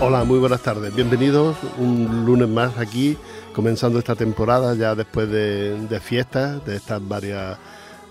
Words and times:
Hola, 0.00 0.24
muy 0.24 0.38
buenas 0.38 0.62
tardes. 0.62 0.94
Bienvenidos 0.94 1.56
un 1.78 2.24
lunes 2.24 2.48
más 2.48 2.78
aquí, 2.78 3.16
comenzando 3.52 3.98
esta 3.98 4.14
temporada 4.14 4.74
ya 4.74 4.94
después 4.94 5.28
de, 5.28 5.78
de 5.88 6.00
fiestas, 6.00 6.64
de 6.64 6.76
estas 6.76 7.06
varias 7.06 7.58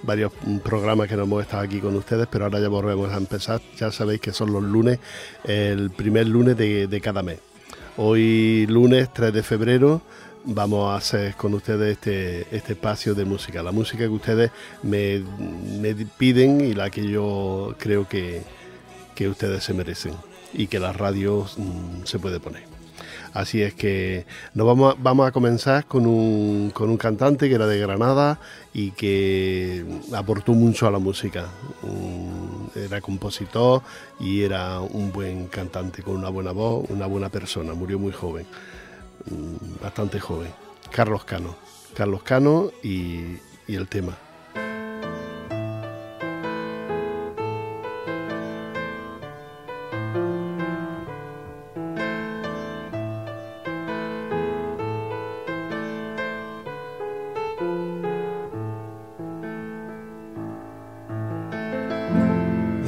varios 0.04 0.32
programas 0.64 1.08
que 1.08 1.16
no 1.16 1.24
hemos 1.24 1.42
estado 1.42 1.64
aquí 1.64 1.80
con 1.80 1.96
ustedes, 1.96 2.28
pero 2.30 2.46
ahora 2.46 2.60
ya 2.60 2.70
volvemos 2.70 3.12
a 3.12 3.18
empezar. 3.18 3.62
Ya 3.78 3.92
sabéis 3.92 4.22
que 4.22 4.32
son 4.32 4.52
los 4.52 4.64
lunes, 4.64 5.00
el 5.44 5.92
primer 5.92 6.28
lunes 6.28 6.58
de, 6.58 7.02
cada 7.02 7.24
mes. 7.24 7.40
Hoy 7.98 8.68
lunes 8.68 9.12
3 9.14 9.34
de 9.34 9.44
febrero 9.44 10.02
vamos 10.48 10.90
a 10.90 10.96
hacer 10.96 11.36
con 11.36 11.54
ustedes 11.54 11.94
este, 11.94 12.48
este 12.56 12.74
espacio 12.74 13.14
de 13.14 13.26
música, 13.26 13.62
la 13.62 13.72
música 13.72 14.00
que 14.00 14.08
ustedes 14.08 14.52
me, 14.82 15.24
piden 16.18 16.62
y 16.62 16.74
la 16.74 16.90
que 16.90 17.08
yo 17.08 17.76
creo 17.78 18.08
que, 18.08 18.44
que 19.14 19.28
ustedes 19.28 19.64
se 19.64 19.74
merecen 19.74 20.14
y 20.54 20.68
que 20.68 20.80
la 20.80 20.94
radio 20.94 21.46
mm, 21.58 22.06
se 22.06 22.18
puede 22.20 22.40
poner. 22.40 22.78
Así 23.34 23.62
es 23.62 23.74
que 23.74 24.26
nos 24.54 24.66
vamos 24.66 24.96
a, 24.96 24.98
vamos 25.00 25.28
a 25.28 25.32
comenzar 25.32 25.86
con 25.86 26.08
un, 26.08 26.72
con 26.74 26.90
un 26.90 26.98
cantante 26.98 27.50
que 27.50 27.56
era 27.56 27.68
de 27.68 27.78
Granada 27.78 28.40
y 28.74 28.92
que 28.92 29.86
aportó 30.14 30.54
mucho 30.54 30.88
a 30.88 30.92
la 30.92 31.00
música. 31.00 31.46
era 32.76 33.02
compositor 33.02 33.82
y 34.20 34.42
era 34.42 34.80
un 34.80 35.12
buen 35.12 35.48
cantante 35.48 36.02
con 36.02 36.16
una 36.16 36.30
buena 36.30 36.52
voz, 36.52 36.90
una 36.90 37.06
buena 37.06 37.30
persona. 37.30 37.74
Murió 37.74 38.00
muy 38.00 38.12
joven, 38.12 38.46
mm, 38.46 38.77
bastante 39.82 40.20
joven. 40.20 40.54
Carlos 40.92 41.24
Cano. 41.26 41.56
Carlos 41.94 42.24
Cano 42.24 42.72
y, 42.84 43.38
y 43.68 43.76
el 43.76 43.88
tema. 43.88 44.18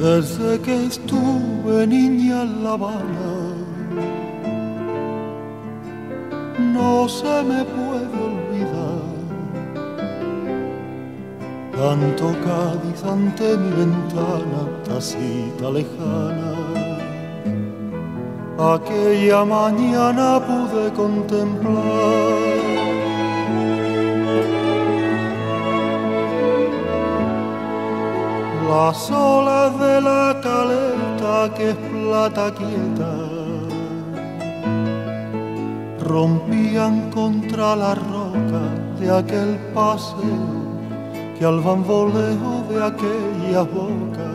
Desde 0.00 0.58
que 0.62 0.86
estuve 0.86 1.86
niña 1.86 2.42
en 2.42 2.64
La 2.64 2.72
Habana, 2.72 3.29
no 6.80 7.08
se 7.08 7.42
me 7.50 7.60
puede 7.76 8.16
olvidar 8.28 9.10
tanto 11.76 12.26
Cádiz 12.44 13.00
ante 13.04 13.56
mi 13.56 13.70
ventana, 13.80 14.60
tacita 14.86 15.70
lejana. 15.76 16.52
Aquella 18.74 19.44
mañana 19.44 20.28
pude 20.48 20.84
contemplar 20.92 21.80
las 28.68 29.10
olas 29.10 29.70
de 29.84 30.00
la 30.08 30.24
caleta 30.46 31.54
que 31.56 31.70
es 31.70 31.76
plata 31.90 32.52
quieta 32.58 33.29
rompían 36.10 37.10
contra 37.10 37.76
la 37.76 37.94
roca 37.94 38.62
de 38.98 39.06
aquel 39.20 39.50
paseo 39.74 40.44
que 41.38 41.44
al 41.44 41.60
bamboleo 41.60 42.52
de 42.68 42.76
aquella 42.90 43.62
boca 43.78 44.28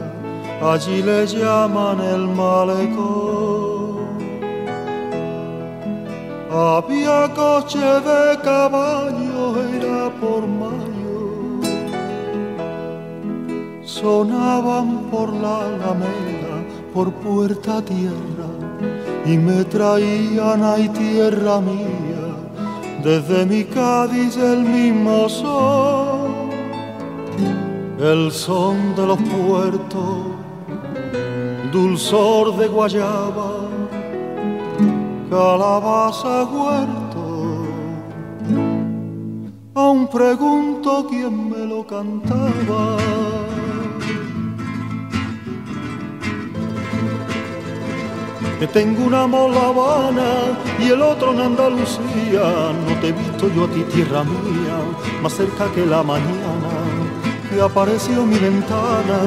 allí 0.72 1.04
le 1.04 1.28
llaman 1.28 2.00
el 2.00 2.24
malecón. 2.40 3.96
Había 6.50 7.18
coche 7.34 7.88
de 8.10 8.24
caballo, 8.42 9.44
era 9.78 10.10
por 10.22 10.48
mar 10.48 10.96
sonaban 14.06 14.88
por 15.12 15.32
la 15.34 15.56
alameda, 15.68 16.56
por 16.94 17.12
puerta 17.14 17.82
tierra, 17.82 18.45
y 19.26 19.38
me 19.38 19.64
traían 19.66 20.64
ahí 20.64 20.88
tierra 20.90 21.60
mía, 21.60 22.26
desde 23.04 23.46
mi 23.46 23.64
Cádiz 23.64 24.38
el 24.38 24.60
mismo 24.60 25.28
son, 25.28 26.50
el 28.00 28.32
son 28.32 28.96
de 28.96 29.08
los 29.08 29.20
puertos, 29.20 30.18
dulzor 31.72 32.56
de 32.58 32.68
guayaba, 32.68 33.68
calabaza 35.30 36.44
huerto. 36.44 37.06
Aún 39.74 40.08
pregunto 40.08 41.08
quién 41.10 41.50
me 41.50 41.66
lo 41.66 41.86
cantaba. 41.86 43.35
Que 48.60 48.68
tengo 48.68 49.06
un 49.06 49.14
amor 49.14 49.52
La 49.52 49.68
Habana 49.68 50.32
y 50.80 50.90
el 50.90 51.02
otro 51.02 51.34
en 51.34 51.42
Andalucía. 51.42 52.72
No 52.88 53.00
te 53.02 53.10
he 53.10 53.12
visto 53.12 53.50
yo 53.54 53.66
a 53.66 53.68
ti, 53.68 53.84
tierra 53.94 54.24
mía, 54.24 54.78
más 55.22 55.34
cerca 55.34 55.66
que 55.74 55.86
la 55.86 56.04
mañana, 56.04 56.72
que 57.50 57.62
apareció 57.62 58.26
mi 58.26 58.38
ventana 58.38 59.20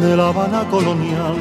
de 0.00 0.16
La 0.16 0.28
Habana 0.28 0.64
colonial, 0.70 1.36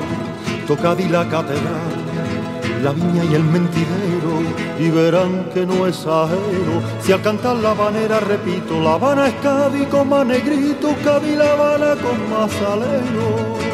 tocad 0.67 0.97
y 0.97 1.07
la 1.07 1.27
catedral, 1.29 2.83
la 2.83 2.91
viña 2.91 3.23
y 3.23 3.35
el 3.35 3.43
mentidero, 3.43 4.33
y 4.77 4.89
verán 4.89 5.49
que 5.53 5.65
no 5.65 5.87
es 5.87 5.99
ajero. 6.05 6.81
Si 7.01 7.11
al 7.11 7.21
cantar 7.21 7.55
la 7.57 7.71
habanera 7.71 8.19
repito, 8.19 8.79
La 8.81 8.93
Habana 8.93 9.27
es 9.27 9.35
Cádiz 9.35 9.87
con 9.87 10.09
más 10.09 10.25
negrito, 10.25 10.93
Cádiz 11.03 11.37
La 11.37 11.53
Habana 11.53 11.95
con 11.95 12.29
más 12.29 12.51
alero. 12.61 13.68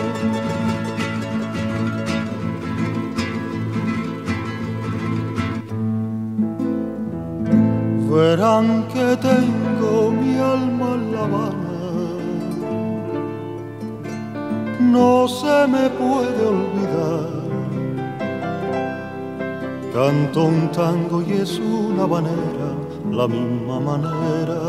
Verán 8.35 8.85
que 8.94 9.16
tengo 9.29 10.12
mi 10.12 10.38
alma 10.38 10.88
en 10.97 11.12
la 11.13 11.22
Habana. 11.28 11.75
No 14.96 15.28
se 15.28 15.57
me 15.73 15.90
puede 16.01 16.41
olvidar. 16.56 17.29
Canto 19.94 20.44
un 20.44 20.69
tango 20.72 21.22
y 21.22 21.31
es 21.44 21.59
una 21.59 22.03
habanera, 22.03 22.69
la 23.19 23.25
misma 23.28 23.79
manera. 23.91 24.62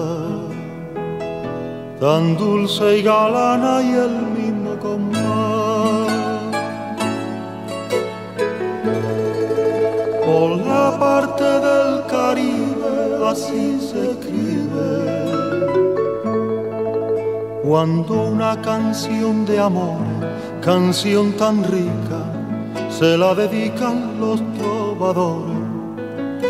Tan 2.01 2.37
dulce 2.37 2.99
y 2.99 3.03
galana 3.03 3.83
y 3.83 3.93
el 4.07 4.17
mismo 4.39 4.71
compás. 4.79 5.16
Así 13.37 13.79
se 13.81 14.13
escribe. 14.13 14.89
Cuando 17.63 18.15
una 18.35 18.61
canción 18.63 19.45
de 19.45 19.59
amor, 19.59 20.07
canción 20.63 21.33
tan 21.33 21.63
rica, 21.65 22.21
se 22.89 23.19
la 23.19 23.35
dedican 23.35 24.19
los 24.19 24.41
trovadores 24.59 25.67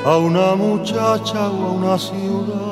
a 0.05 0.17
una 0.19 0.55
muchacha 0.55 1.51
o 1.51 1.59
a 1.69 1.73
una 1.81 1.99
ciudad. 1.99 2.67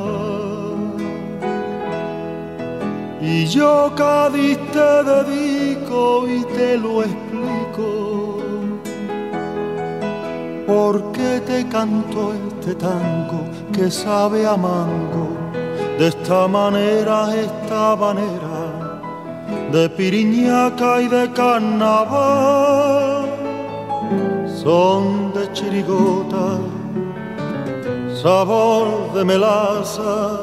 Y 3.21 3.47
yo 3.47 3.93
Cádiz 3.97 4.59
te 4.77 4.91
dedico 5.13 6.29
y 6.29 6.45
te 6.57 6.77
lo 6.77 7.03
explico. 7.03 8.39
¿Por 10.67 11.13
qué 11.13 11.41
te 11.49 11.69
canto 11.69 12.33
este 12.33 12.75
tango 12.75 13.64
que 13.75 13.91
sabe 13.91 14.47
a 14.47 14.57
mango, 14.57 15.29
de 15.99 16.09
esta 16.09 16.47
manera, 16.47 17.35
esta 17.35 17.97
manera, 17.97 18.57
de 19.73 19.89
piriñaca 19.89 21.03
y 21.03 21.09
de 21.09 21.33
carnaval, 21.33 23.27
son 24.63 25.33
de 25.35 25.53
chirigota, 25.53 26.59
sabor 28.23 29.13
de 29.15 29.25
melaza, 29.25 30.41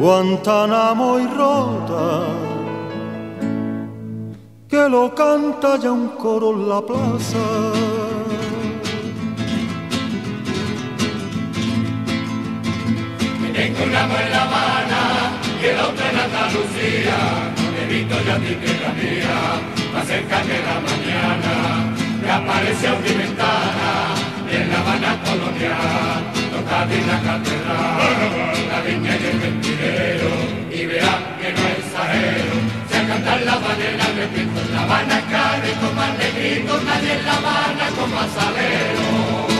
Guantánamo 0.00 1.20
y 1.20 1.26
rota, 1.28 2.24
que 4.68 4.88
lo 4.88 5.14
canta 5.14 5.76
ya 5.76 5.92
un 5.92 6.08
coro 6.08 6.50
en 6.54 6.68
la 6.68 6.80
plaza. 6.80 7.91
Amor 14.02 14.20
en 14.20 14.30
La 14.32 14.42
Habana 14.42 15.02
y 15.62 15.64
el 15.64 15.78
otro 15.78 16.04
en 16.10 16.18
Andalucía. 16.18 17.18
He 17.78 17.86
visto 17.86 18.16
yo 18.26 18.32
a 18.32 18.38
ti 18.38 18.54
tierra 18.56 18.92
mía, 18.98 19.38
más 19.94 20.06
cerca 20.08 20.42
que 20.42 20.58
la 20.58 20.76
mañana, 20.88 21.54
que 22.20 22.30
aparece 22.30 22.88
a 22.88 22.94
mi 22.98 23.12
ventana, 23.14 23.90
y 24.50 24.56
en 24.56 24.70
la 24.70 24.80
Habana 24.80 25.18
colonial, 25.22 26.18
toca 26.50 26.86
de 26.86 26.98
la 27.06 27.18
catedral, 27.26 28.52
la 28.70 28.80
viña 28.86 29.14
y 29.14 29.24
el 29.30 29.36
mentidero, 29.38 30.30
y 30.72 30.86
verán 30.86 31.22
que 31.40 31.52
no 31.52 31.62
es 31.70 31.78
exagero, 31.78 32.54
se 32.90 32.96
a 32.98 33.06
cantar 33.06 33.42
la 33.42 33.56
ballena 33.56 34.06
de 34.18 34.26
pinto, 34.34 34.60
la 34.72 34.82
Habana 34.82 35.22
cae 35.30 35.72
con 35.80 35.94
más 35.94 36.18
negrito, 36.18 36.80
nadie 36.84 37.12
en 37.18 37.24
la 37.24 37.34
Habana 37.36 37.86
con 37.96 38.10
más 38.12 38.30
salero. 38.34 39.51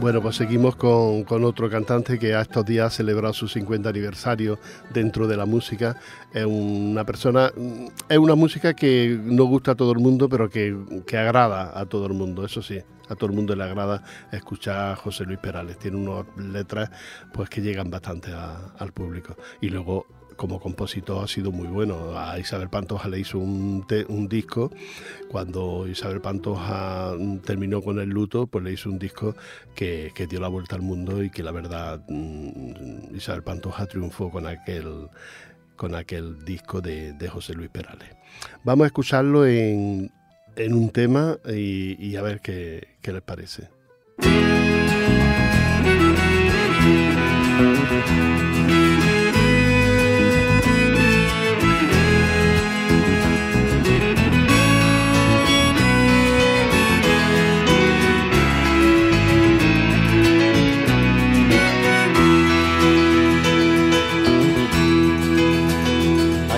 Bueno, 0.00 0.22
pues 0.22 0.36
seguimos 0.36 0.76
con, 0.76 1.44
otro 1.44 1.68
cantante 1.68 2.18
que 2.18 2.34
a 2.34 2.40
estos 2.40 2.64
días 2.64 2.86
ha 2.86 2.90
celebrado 2.96 3.34
su 3.34 3.48
50 3.48 3.86
aniversario 3.86 4.58
dentro 4.94 5.28
de 5.28 5.36
la 5.36 5.44
música. 5.44 5.94
Es 6.32 6.46
una 6.46 7.04
persona, 7.04 7.52
es 8.08 8.16
una 8.16 8.34
música 8.34 8.72
que 8.72 9.20
no 9.22 9.44
gusta 9.44 9.72
a 9.72 9.74
todo 9.74 9.92
el 9.92 9.98
mundo, 9.98 10.26
pero 10.30 10.48
que, 10.48 10.74
agrada 11.12 11.78
a 11.78 11.84
todo 11.84 12.06
el 12.06 12.14
mundo, 12.14 12.46
eso 12.46 12.62
sí. 12.62 12.78
A 13.10 13.14
todo 13.14 13.28
el 13.28 13.36
mundo 13.36 13.54
le 13.54 13.62
agrada 13.62 14.02
escuchar 14.32 14.92
a 14.92 14.96
José 14.96 15.24
Luis 15.24 15.38
Perales. 15.38 15.78
Tiene 15.78 15.98
unas 15.98 16.24
letras 16.38 16.90
pues 17.34 17.50
que 17.50 17.60
llegan 17.60 17.90
bastante 17.90 18.32
al 18.32 18.92
público. 18.92 19.36
Y 19.60 19.68
luego 19.68 20.06
como 20.40 20.58
compositor 20.58 21.22
ha 21.22 21.28
sido 21.28 21.52
muy 21.52 21.68
bueno. 21.68 22.18
A 22.18 22.38
Isabel 22.38 22.70
Pantoja 22.70 23.10
le 23.10 23.20
hizo 23.20 23.38
un, 23.38 23.84
disco. 24.26 24.70
Cuando 25.28 25.86
Isabel 25.86 26.22
Pantoja 26.22 27.12
terminó 27.44 27.82
con 27.82 28.00
el 28.00 28.08
luto, 28.08 28.46
pues 28.46 28.64
le 28.64 28.72
hizo 28.72 28.88
un 28.88 28.98
disco 28.98 29.36
que, 29.74 30.10
dio 30.30 30.40
la 30.40 30.48
vuelta 30.48 30.76
al 30.76 30.80
mundo 30.80 31.22
y 31.22 31.28
que 31.28 31.42
la 31.42 31.52
verdad 31.52 32.02
mm, 32.08 33.14
Isabel 33.14 33.42
Pantoja 33.42 33.84
triunfó 33.84 34.30
con 34.30 34.46
aquel, 34.46 35.08
con 35.76 35.94
aquel 35.94 36.42
disco 36.42 36.80
de, 36.80 37.14
José 37.28 37.52
Luis 37.52 37.68
Perales. 37.68 38.08
Vamos 38.64 38.84
a 38.84 38.86
escucharlo 38.86 39.46
en, 39.46 40.10
un 40.56 40.88
tema 40.88 41.36
y, 41.54 42.16
a 42.16 42.22
ver 42.22 42.40
qué, 42.40 42.96
qué 43.02 43.12
les 43.12 43.22
parece. 43.22 43.68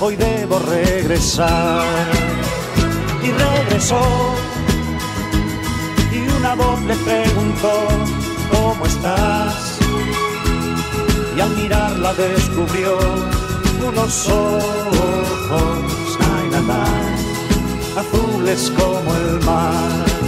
hoy 0.00 0.16
debo 0.16 0.58
regresar. 0.58 1.84
Y 3.22 3.30
regresó 3.30 4.00
y 6.12 6.38
una 6.38 6.54
voz 6.54 6.80
le 6.82 6.96
preguntó, 6.96 7.88
¿cómo 8.50 8.86
estás? 8.86 9.78
Y 11.36 11.40
al 11.40 11.50
mirarla 11.56 12.14
descubrió 12.14 12.98
unos 13.86 14.28
ojos, 14.28 14.88
azules 17.98 18.72
como 18.76 19.14
el 19.16 19.44
mar 19.44 20.27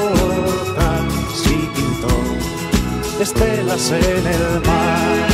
estelas 3.21 3.91
en 3.91 4.27
el 4.27 4.61
mar. 4.65 5.30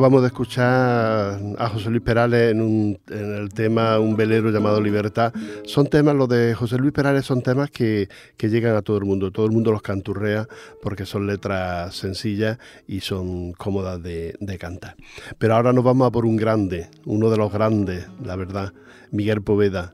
Acabamos 0.00 0.22
de 0.22 0.28
escuchar 0.28 1.38
a 1.58 1.68
José 1.68 1.90
Luis 1.90 2.00
Perales 2.00 2.52
en, 2.52 2.98
el 3.10 3.50
tema 3.50 3.98
Un 3.98 4.16
velero 4.16 4.48
llamado 4.50 4.80
Libertad. 4.80 5.30
Son 5.66 5.88
temas, 5.88 6.14
los 6.14 6.26
de 6.26 6.54
José 6.54 6.78
Luis 6.78 6.94
Perales 6.94 7.26
son 7.26 7.42
temas 7.42 7.70
que, 7.70 8.08
llegan 8.38 8.76
a 8.76 8.80
todo 8.80 8.96
el 8.96 9.04
mundo. 9.04 9.30
Todo 9.30 9.44
el 9.44 9.52
mundo 9.52 9.72
los 9.72 9.82
canturrea 9.82 10.48
porque 10.80 11.04
son 11.04 11.26
letras 11.26 11.94
sencillas 11.96 12.56
y 12.86 13.00
son 13.00 13.52
cómodas 13.52 14.02
de, 14.02 14.36
de 14.40 14.56
cantar. 14.56 14.96
Pero 15.36 15.54
ahora 15.54 15.74
nos 15.74 15.84
vamos 15.84 16.08
a 16.08 16.10
por 16.10 16.24
un 16.24 16.38
grande, 16.38 16.88
uno 17.04 17.28
de 17.28 17.36
los 17.36 17.52
grandes, 17.52 18.08
la 18.24 18.36
verdad, 18.36 18.72
Miguel 19.10 19.42
Poveda 19.42 19.92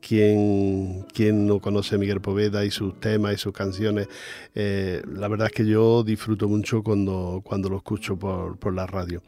quien, 0.00 1.04
quien 1.12 1.46
no 1.46 1.60
conoce 1.60 1.94
a 1.94 1.98
Miguel 1.98 2.20
Poveda 2.20 2.64
y 2.64 2.70
sus 2.70 2.98
temas 3.00 3.34
y 3.34 3.36
sus 3.38 3.52
canciones. 3.52 4.08
Eh, 4.54 5.02
la 5.12 5.28
verdad 5.28 5.48
es 5.48 5.52
que 5.52 5.66
yo 5.66 6.02
disfruto 6.02 6.48
mucho 6.48 6.82
cuando, 6.82 7.42
cuando 7.44 7.68
lo 7.68 7.76
escucho 7.76 8.18
por, 8.18 8.58
por 8.58 8.74
la 8.74 8.86
radio. 8.86 9.22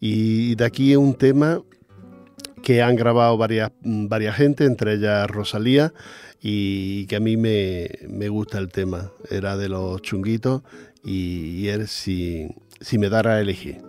Y 0.00 0.54
de 0.54 0.64
aquí 0.64 0.96
un 0.96 1.14
tema 1.14 1.62
que 2.62 2.82
han 2.82 2.96
grabado 2.96 3.36
varias, 3.36 3.72
varias 3.82 4.36
gente, 4.36 4.64
entre 4.64 4.94
ellas 4.94 5.30
Rosalía, 5.30 5.92
y 6.40 7.06
que 7.06 7.16
a 7.16 7.20
mí 7.20 7.36
me, 7.36 7.90
me 8.08 8.28
gusta 8.28 8.58
el 8.58 8.68
tema. 8.68 9.10
Era 9.30 9.56
de 9.56 9.68
los 9.68 10.02
chunguitos 10.02 10.62
y, 11.04 11.60
y 11.60 11.68
él 11.68 11.88
si, 11.88 12.48
si 12.80 12.98
me 12.98 13.08
dara 13.08 13.34
a 13.34 13.40
elegir. 13.40 13.82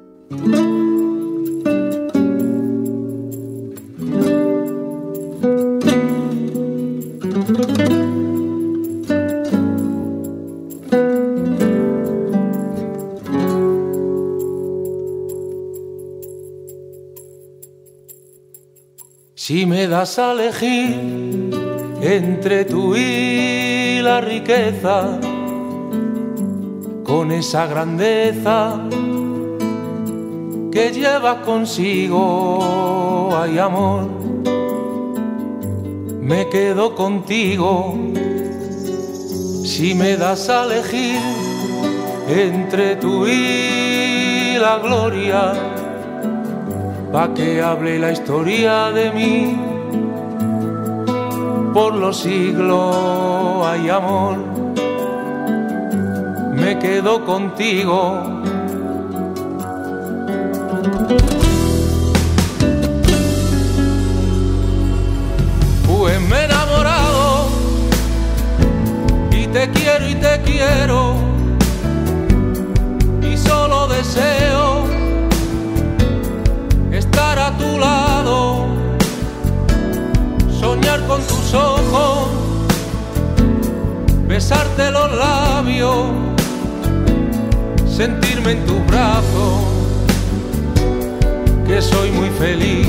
Das 19.98 20.20
a 20.20 20.34
elegir 20.34 21.52
entre 22.02 22.66
tú 22.66 22.98
y 22.98 24.02
la 24.02 24.20
riqueza, 24.20 25.18
con 27.06 27.32
esa 27.32 27.66
grandeza 27.66 28.78
que 30.70 30.92
lleva 30.92 31.42
consigo, 31.44 33.30
hay 33.38 33.58
amor, 33.58 34.10
me 36.20 36.50
quedo 36.50 36.94
contigo. 36.94 37.96
Si 39.64 39.96
me 39.96 40.18
das 40.18 40.50
a 40.50 40.66
elegir 40.66 41.22
entre 42.28 42.98
tú 42.98 43.26
y 43.26 44.58
la 44.60 44.78
gloria, 44.80 45.54
pa' 47.14 47.34
que 47.34 47.62
hable 47.62 47.98
la 47.98 48.12
historia 48.12 48.92
de 48.92 49.12
mí. 49.12 49.65
Por 51.76 51.94
los 51.94 52.16
siglos 52.22 53.68
hay 53.68 53.90
amor, 53.90 54.38
me 56.54 56.80
quedo 56.80 57.26
contigo. 57.26 58.24
Pues 65.86 66.22
me 66.22 66.36
he 66.38 66.46
enamorado 66.46 67.50
y 69.32 69.46
te 69.48 69.70
quiero 69.72 70.08
y 70.08 70.16
te 70.16 70.42
quiero 70.46 71.16
y 73.22 73.36
solo 73.36 73.90
deseo 73.90 74.65
besarte 84.76 84.92
los 84.92 85.12
labios, 85.18 86.08
sentirme 87.88 88.52
en 88.54 88.66
tu 88.66 88.80
brazo, 88.86 89.64
que 91.68 91.82
soy 91.82 92.12
muy 92.12 92.30
feliz. 92.30 92.88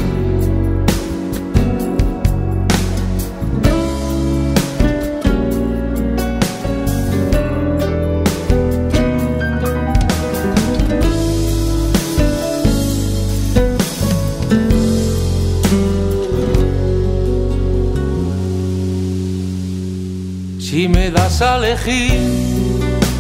A 21.42 21.56
elegir 21.56 22.20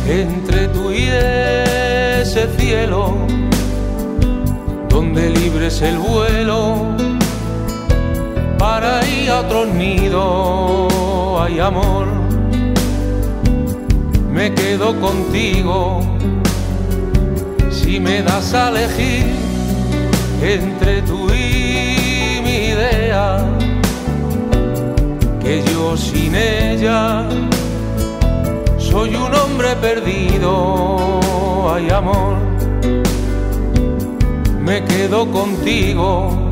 entre 0.08 0.68
tú 0.68 0.90
y 0.90 1.08
ese 1.08 2.46
cielo, 2.56 3.14
donde 4.88 5.30
libres 5.30 5.82
el 5.82 5.98
vuelo 5.98 6.76
para 8.58 9.06
ir 9.06 9.30
a 9.30 9.40
otro 9.40 9.66
nido, 9.66 11.42
hay 11.42 11.58
amor, 11.58 12.06
me 14.32 14.54
quedo 14.54 14.98
contigo. 15.00 16.00
Si 17.70 18.00
me 18.00 18.22
das 18.22 18.54
a 18.54 18.70
elegir 18.70 19.26
entre 20.42 21.02
tú 21.02 21.28
y 21.34 22.40
mi 22.42 22.68
idea, 22.74 23.44
que 25.42 25.62
yo 25.70 25.96
sin 25.96 26.34
ella 26.34 27.26
soy 28.96 29.14
un 29.14 29.34
hombre 29.34 29.76
perdido, 29.76 31.70
hay 31.70 31.90
amor, 31.90 32.36
me 34.62 34.82
quedo 34.84 35.30
contigo. 35.30 36.48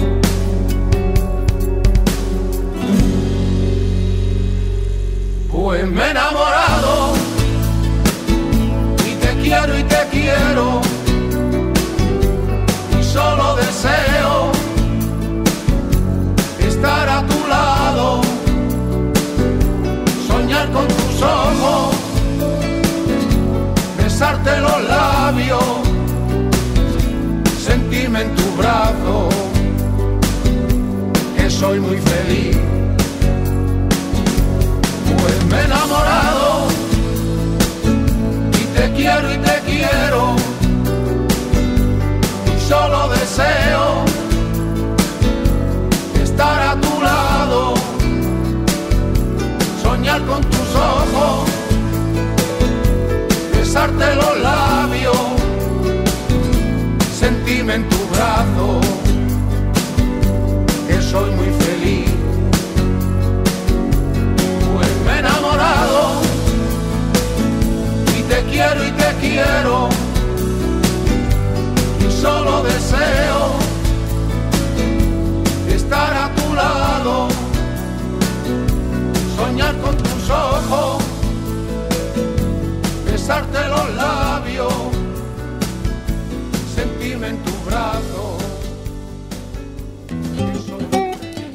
Pues 5.50 5.88
me 5.88 6.02
he 6.02 6.10
enamorado 6.10 7.14
y 9.08 9.14
te 9.24 9.30
quiero 9.42 9.78
y 9.78 9.82
te 9.84 10.02
quiero. 10.12 10.82
Y 13.00 13.02
solo 13.02 13.56
deseo 13.56 14.52
estar 16.58 17.08
a 17.08 17.26
tu 17.26 17.48
lado, 17.48 18.20
soñar 20.28 20.70
con 20.72 20.86
tus 20.86 21.22
ojos 21.22 21.93
besarte 24.24 24.60
los 24.60 24.84
labios, 24.84 25.62
sentirme 27.58 28.22
en 28.22 28.34
tu 28.34 28.56
brazo, 28.56 29.28
que 31.36 31.50
soy 31.50 31.78
muy 31.78 31.98
feliz. 31.98 32.56
Besarte 53.94 54.14
los 54.16 54.40
labios, 54.40 55.16
sentirme 57.18 57.74
en 57.74 57.88
tu 57.88 57.96
brazo, 58.08 58.80
que 60.88 61.02
soy 61.02 61.30
muy 61.30 61.46
feliz. 61.46 62.10
Pues 64.74 64.88
me 65.06 65.12
he 65.12 65.18
enamorado 65.18 66.22
y 68.18 68.22
te 68.22 68.42
quiero 68.50 68.84
y 68.84 68.90
te 68.90 69.14
quiero 69.20 69.88
y 72.00 72.22
solo 72.22 72.62
deseo 72.62 73.52
estar 75.68 76.14
a 76.14 76.34
tu 76.34 76.54
lado, 76.54 77.28
soñar 79.36 79.76
con 79.78 79.96
tus 79.96 80.30
ojos 80.30 81.03
labios, 83.96 84.72
sentirme 86.74 87.28
en. 87.28 87.38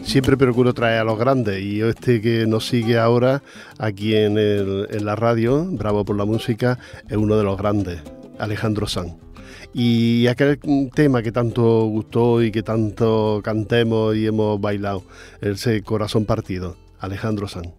Siempre 0.04 0.36
procuro 0.38 0.74
traer 0.74 1.02
a 1.02 1.04
los 1.04 1.20
grandes 1.20 1.62
y 1.62 1.82
este 1.82 2.20
que 2.20 2.48
nos 2.48 2.68
sigue 2.68 2.98
ahora 2.98 3.44
aquí 3.78 4.16
en, 4.16 4.40
en 4.40 5.06
la 5.06 5.16
radio, 5.16 5.66
Bravo 5.66 6.04
por 6.04 6.18
la 6.18 6.26
Música, 6.26 6.80
es 7.08 7.16
uno 7.16 7.38
de 7.38 7.44
los 7.44 7.60
grandes, 7.60 8.02
Alejandro 8.40 8.88
Sanz. 8.88 9.14
Y 9.72 10.26
aquel 10.26 10.60
tema 10.96 11.22
que 11.22 11.32
tanto 11.32 11.86
gustó 11.86 12.42
y 12.42 12.52
que 12.52 12.64
tanto 12.64 13.42
cantemos 13.44 14.16
y 14.16 14.26
hemos 14.26 14.60
bailado, 14.60 15.04
ese 15.42 15.84
corazón 15.84 16.26
partido, 16.26 16.76
Alejandro 17.00 17.48
Sanz. 17.48 17.79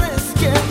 ¿Quién 0.41 0.70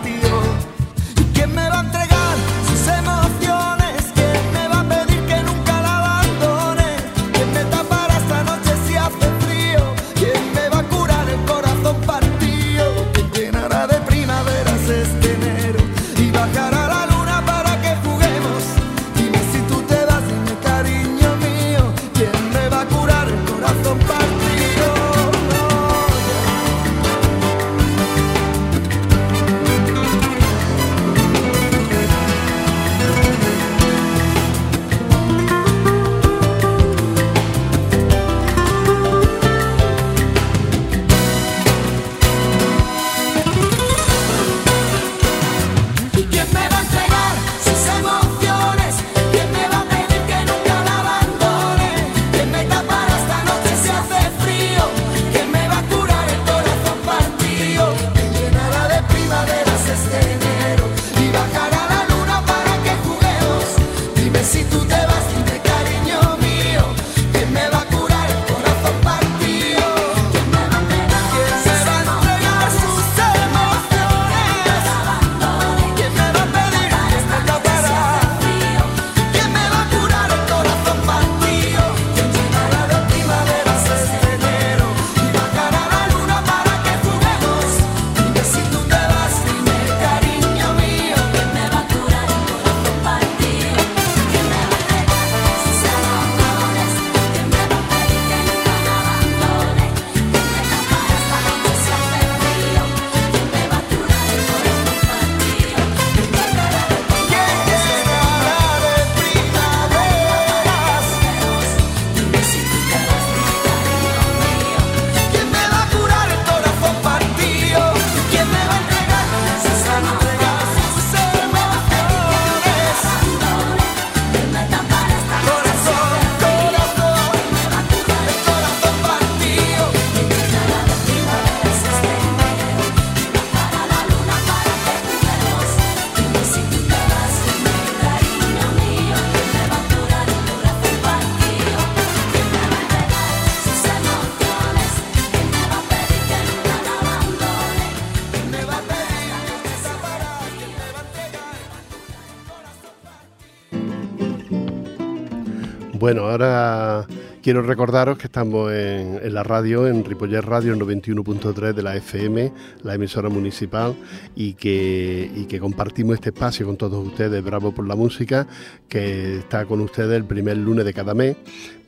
Bueno, 156.11 156.27
ahora 156.27 157.07
quiero 157.41 157.61
recordaros 157.61 158.17
que 158.17 158.25
estamos 158.25 158.69
en, 158.73 159.33
la 159.33 159.43
radio, 159.43 159.87
en 159.87 160.03
Ripollet 160.03 160.41
Radio, 160.41 160.73
en 160.73 160.81
91.3 160.81 161.71
de 161.71 161.81
la 161.81 161.95
FM, 161.95 162.51
la 162.83 162.95
emisora 162.95 163.29
municipal, 163.29 163.95
y 164.35 164.55
que, 164.55 165.57
compartimos 165.61 166.15
este 166.15 166.31
espacio 166.31 166.65
con 166.65 166.75
todos 166.75 167.07
ustedes, 167.07 167.41
Bravo 167.41 167.71
por 167.71 167.87
la 167.87 167.95
Música, 167.95 168.45
que 168.89 169.37
está 169.37 169.65
con 169.65 169.79
ustedes 169.79 170.17
el 170.17 170.25
primer 170.25 170.57
lunes 170.57 170.83
de 170.83 170.93
cada 170.93 171.13
mes, 171.13 171.37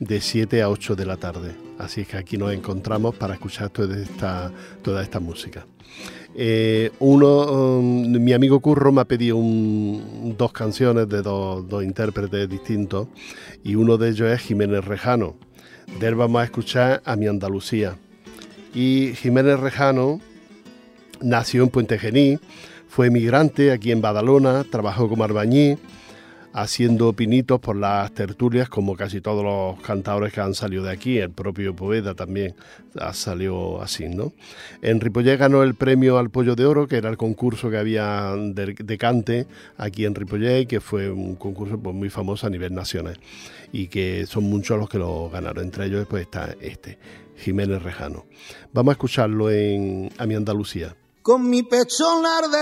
de 0.00 0.22
7 0.22 0.62
a 0.62 0.70
8 0.70 0.96
de 0.96 1.04
la 1.04 1.18
tarde. 1.18 1.54
Así 1.78 2.00
es 2.00 2.08
que 2.08 2.16
aquí 2.16 2.38
nos 2.38 2.50
encontramos 2.50 3.14
para 3.16 3.34
escuchar 3.34 3.68
toda 3.68 5.02
esta 5.02 5.20
música. 5.20 5.66
Eh, 6.36 6.90
uno, 6.98 7.78
um, 7.78 8.10
mi 8.10 8.32
amigo 8.32 8.58
Curro 8.58 8.90
me 8.90 9.02
ha 9.02 9.04
pedido 9.04 9.38
dos 10.36 10.52
canciones 10.52 11.08
de 11.08 11.22
dos, 11.22 11.84
intérpretes 11.84 12.48
distintos 12.48 13.06
y 13.62 13.76
uno 13.76 13.96
de 13.98 14.10
ellos 14.10 14.30
es 14.30 14.40
Jiménez 14.40 14.84
Rejano. 14.84 15.36
De 16.00 16.08
él 16.08 16.16
vamos 16.16 16.42
a 16.42 16.44
escuchar 16.44 17.02
a 17.04 17.14
mi 17.14 17.28
Andalucía. 17.28 17.96
Y 18.74 19.12
Jiménez 19.14 19.60
Rejano 19.60 20.20
nació 21.20 21.62
en 21.62 21.68
Puente 21.68 21.98
Gení, 21.98 22.38
fue 22.88 23.06
emigrante 23.06 23.70
aquí 23.70 23.92
en 23.92 24.00
Badalona, 24.00 24.64
trabajó 24.64 25.08
como 25.08 25.22
arbañí 25.22 25.78
haciendo 26.54 27.12
pinitos 27.12 27.60
por 27.60 27.74
las 27.74 28.12
tertulias, 28.12 28.68
como 28.68 28.94
casi 28.94 29.20
todos 29.20 29.42
los 29.42 29.84
cantadores 29.84 30.32
que 30.32 30.40
han 30.40 30.54
salido 30.54 30.84
de 30.84 30.92
aquí, 30.92 31.18
el 31.18 31.30
propio 31.30 31.74
poeta 31.74 32.14
también 32.14 32.54
ha 32.96 33.12
salido 33.12 33.82
así, 33.82 34.08
¿no? 34.08 34.32
En 34.80 35.00
Ripollé 35.00 35.36
ganó 35.36 35.64
el 35.64 35.74
premio 35.74 36.16
al 36.16 36.30
Pollo 36.30 36.54
de 36.54 36.64
Oro, 36.64 36.86
que 36.86 36.96
era 36.96 37.10
el 37.10 37.16
concurso 37.16 37.70
que 37.70 37.76
había 37.76 38.34
de, 38.36 38.98
cante 38.98 39.48
aquí 39.76 40.04
en 40.04 40.14
Ripollé, 40.14 40.66
que 40.66 40.80
fue 40.80 41.10
un 41.10 41.34
concurso 41.34 41.76
pues, 41.76 41.94
muy 41.94 42.08
famoso 42.08 42.46
a 42.46 42.50
nivel 42.50 42.72
nacional, 42.72 43.18
y 43.72 43.88
que 43.88 44.24
son 44.26 44.44
muchos 44.44 44.78
los 44.78 44.88
que 44.88 44.98
lo 44.98 45.28
ganaron, 45.30 45.64
entre 45.64 45.86
ellos 45.86 45.98
después 45.98 46.22
está 46.22 46.54
este, 46.60 46.98
Jiménez 47.36 47.82
Rejano. 47.82 48.26
Vamos 48.72 48.92
a 48.92 48.94
escucharlo 48.94 49.50
en 49.50 50.08
A 50.18 50.26
mi 50.26 50.36
Andalucía. 50.36 50.94
Con 51.20 51.50
mi 51.50 51.64
pecho 51.64 52.20
enardecido 52.20 52.54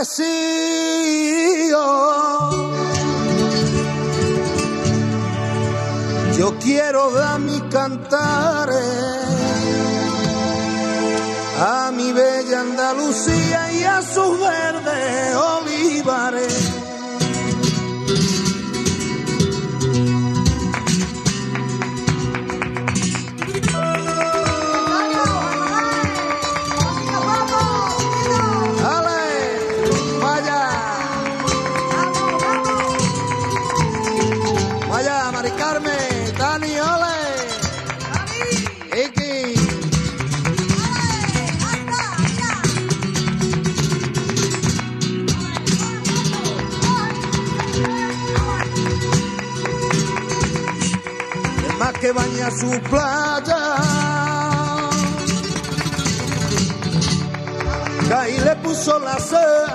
yo 6.43 6.59
quiero 6.59 7.13
dar 7.13 7.39
mi 7.39 7.61
cantares 7.71 8.77
a 11.61 11.93
mi 11.93 12.13
bella 12.13 12.63
Andalucía 12.63 13.73
y 13.73 13.85
a 13.85 14.03
sus 14.03 14.41
verdes 14.41 15.37
olivares. 15.37 16.82
Baña 52.43 52.51
su 52.51 52.71
playa. 52.91 53.77
Ahí 58.19 58.39
le 58.39 58.57
puso 58.57 58.99
la 58.99 59.19
sed. 59.19 59.67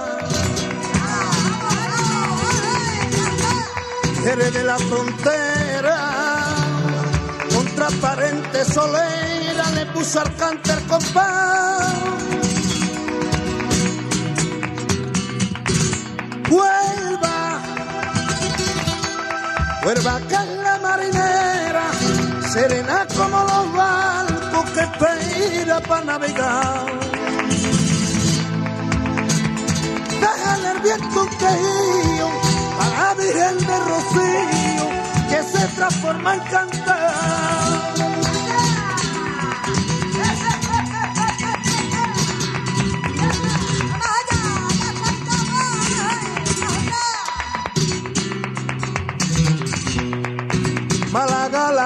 Jerez 4.23 4.53
de 4.53 4.63
la 4.63 4.77
frontera, 4.77 5.97
con 7.53 7.65
transparente 7.75 8.65
solera, 8.65 9.71
le 9.75 9.85
puso 9.87 10.19
al 10.19 10.35
cánter 10.35 10.79
compás. 10.87 11.93
Vuelva, 16.49 17.61
vuelva 19.83 20.19
que 20.27 20.35
es 20.35 20.57
la 20.63 20.79
marinera 20.79 21.66
serena 22.57 23.05
como 23.15 23.37
los 23.43 23.73
barcos 23.73 24.65
que 24.71 24.79
espera 24.79 25.79
para 25.81 26.05
navegar. 26.05 26.85
Déjale 30.21 30.71
el 30.71 30.79
viento 30.79 31.21
un 31.21 31.29
quejío 31.41 32.29
a 32.81 32.85
la 32.95 33.13
Virgen 33.13 33.57
de 33.67 33.77
Rocío 33.89 34.85
que 35.29 35.39
se 35.51 35.67
transforma 35.75 36.33
en 36.33 36.39
cantar. 36.51 37.46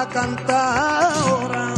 La 0.02 0.08
cantadora, 0.08 1.74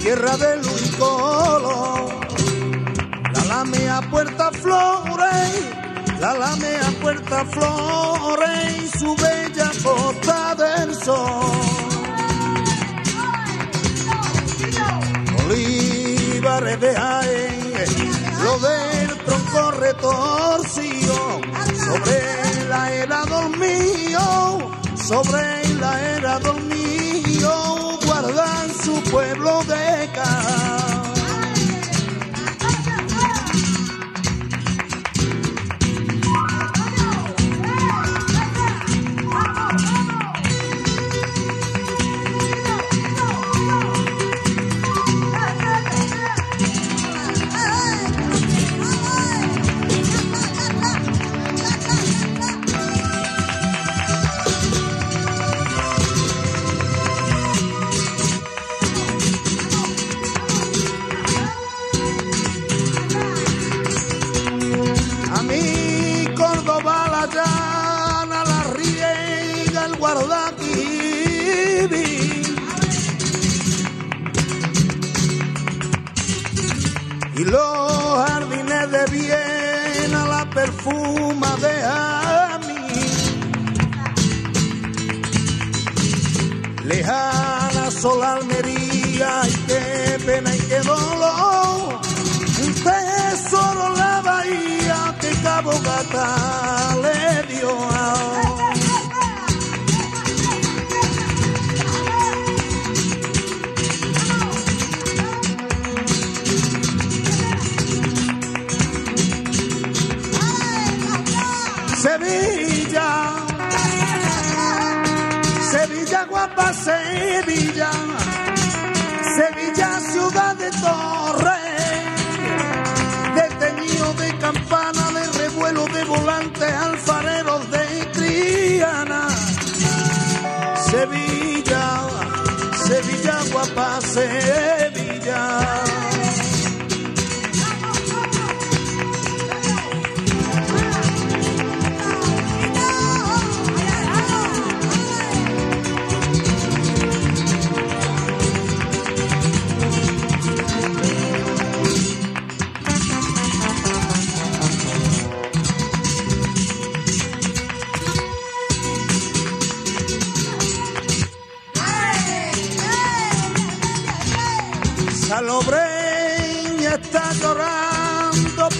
tierra 0.00 0.36
del 0.36 0.60
Unicolo, 0.66 2.08
la 3.32 3.44
lamea 3.44 4.00
Puerta 4.10 4.50
Flores, 4.50 5.52
la 6.18 6.34
lamea 6.34 6.90
Puerta 7.00 7.44
Flores 7.44 8.82
y 8.82 8.98
su 8.98 9.14
bella 9.14 9.70
costa 9.84 10.54
del 10.56 10.94
sol. 10.96 11.52
Olivares 15.46 16.80
de 16.80 16.92
lo 18.42 18.58
del 18.58 19.18
tronco 19.24 19.70
retorcido 19.70 21.40
sobre 21.84 22.66
la 22.68 22.92
era 22.92 23.24
dormido, 23.26 24.75
sobre 25.06 25.68
la 25.78 26.16
era 26.16 26.38
dormido, 26.40 27.96
guardan 28.04 28.74
su 28.74 29.00
pueblo 29.04 29.62
de 29.64 30.10
casa. 30.12 30.75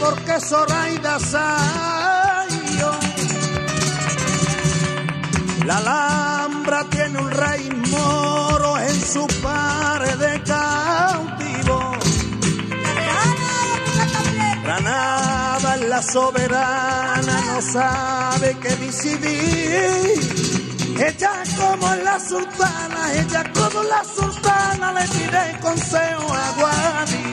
Porque 0.01 0.41
Zoraida 0.41 1.19
salió. 1.19 2.91
La 5.65 5.79
Alhambra 5.79 6.85
tiene 6.91 7.19
un 7.19 7.31
rey 7.31 7.69
moro 7.91 8.79
en 8.79 9.01
su 9.01 9.27
pared 9.43 10.17
de 10.17 10.43
cautivo. 10.43 11.93
Granada 14.63 15.77
la 15.77 16.03
soberana, 16.03 17.41
no 17.47 17.63
sabe 17.63 18.57
qué 18.61 18.77
decidir. 18.77 20.47
Ella 20.99 21.33
como 21.59 21.95
la 21.97 22.19
sultana, 22.19 23.13
ella 23.15 23.45
como 23.53 23.83
la 23.83 24.03
sultana 24.05 24.93
le 24.93 25.07
pide 25.09 25.59
consejo 25.61 26.33
a 26.33 26.51
Guadi. 26.59 27.26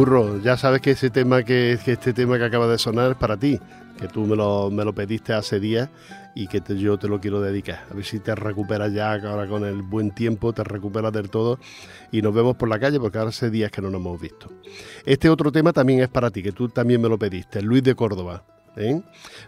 Curro, 0.00 0.40
ya 0.40 0.56
sabes 0.56 0.80
que 0.80 0.92
ese 0.92 1.10
tema 1.10 1.42
que, 1.42 1.72
este 1.72 2.14
tema 2.14 2.38
que 2.38 2.44
acaba 2.44 2.66
de 2.66 2.78
sonar 2.78 3.10
es 3.10 3.16
para 3.18 3.36
ti, 3.36 3.60
que 4.00 4.08
tú 4.08 4.24
me 4.24 4.34
lo, 4.34 4.70
me 4.70 4.82
lo 4.82 4.94
pediste 4.94 5.34
hace 5.34 5.60
días 5.60 5.90
y 6.34 6.46
que 6.46 6.62
yo 6.74 6.98
te 6.98 7.06
lo 7.06 7.20
quiero 7.20 7.42
dedicar. 7.42 7.80
A 7.90 7.92
ver 7.92 8.06
si 8.06 8.18
te 8.18 8.34
recuperas 8.34 8.94
ya, 8.94 9.12
ahora 9.12 9.46
con 9.46 9.62
el 9.62 9.82
buen 9.82 10.12
tiempo 10.12 10.54
te 10.54 10.64
recuperas 10.64 11.12
del 11.12 11.28
todo 11.28 11.58
y 12.10 12.22
nos 12.22 12.32
vemos 12.32 12.56
por 12.56 12.70
la 12.70 12.78
calle 12.78 12.98
porque 12.98 13.18
ahora 13.18 13.28
hace 13.28 13.50
días 13.50 13.70
que 13.70 13.82
no 13.82 13.90
nos 13.90 14.00
hemos 14.00 14.18
visto. 14.18 14.50
Este 15.04 15.28
otro 15.28 15.52
tema 15.52 15.70
también 15.74 16.00
es 16.00 16.08
para 16.08 16.30
ti, 16.30 16.42
que 16.42 16.52
tú 16.52 16.70
también 16.70 17.02
me 17.02 17.08
lo 17.10 17.18
pediste, 17.18 17.60
Luis 17.60 17.82
de 17.82 17.94
Córdoba. 17.94 18.42
¿eh? 18.76 19.02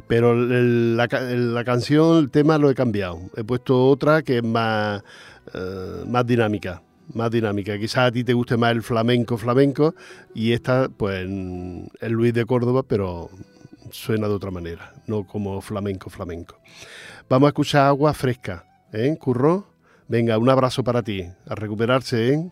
Pero 0.07 0.35
la 0.35 1.65
canción, 1.65 2.19
el 2.19 2.31
tema 2.31 2.59
lo 2.59 2.69
he 2.69 2.75
cambiado. 2.75 3.23
He 3.39 3.43
puesto 3.43 3.89
otra 3.89 4.21
que 4.21 4.37
es 4.37 4.45
más, 4.45 5.03
eh, 5.55 6.05
más 6.07 6.27
dinámica. 6.27 6.83
Más 7.15 7.31
dinámica. 7.31 7.79
Quizás 7.79 8.09
a 8.09 8.13
ti 8.13 8.25
te 8.25 8.33
guste 8.33 8.57
más 8.57 8.73
el 8.73 8.83
flamenco, 8.83 9.37
flamenco, 9.37 9.95
y 10.35 10.53
esta, 10.53 10.89
pues, 10.89 11.29
es 12.01 12.11
Luis 12.11 12.33
de 12.33 12.47
Córdoba, 12.47 12.83
pero 12.83 13.29
suena 13.91 14.29
de 14.29 14.35
otra 14.35 14.51
manera, 14.51 14.95
no 15.07 15.27
como 15.27 15.61
flamenco, 15.61 16.09
flamenco. 16.09 16.59
Vamos 17.29 17.49
a 17.49 17.51
escuchar 17.51 17.87
agua 17.87 18.15
fresca, 18.15 18.65
¿eh, 18.93 19.17
Curro? 19.19 19.67
Venga, 20.09 20.39
un 20.39 20.51
abrazo 20.51 20.83
para 20.83 21.03
ti. 21.03 21.27
A 21.47 21.55
recuperarse, 21.55 22.35
¿eh? 22.35 22.51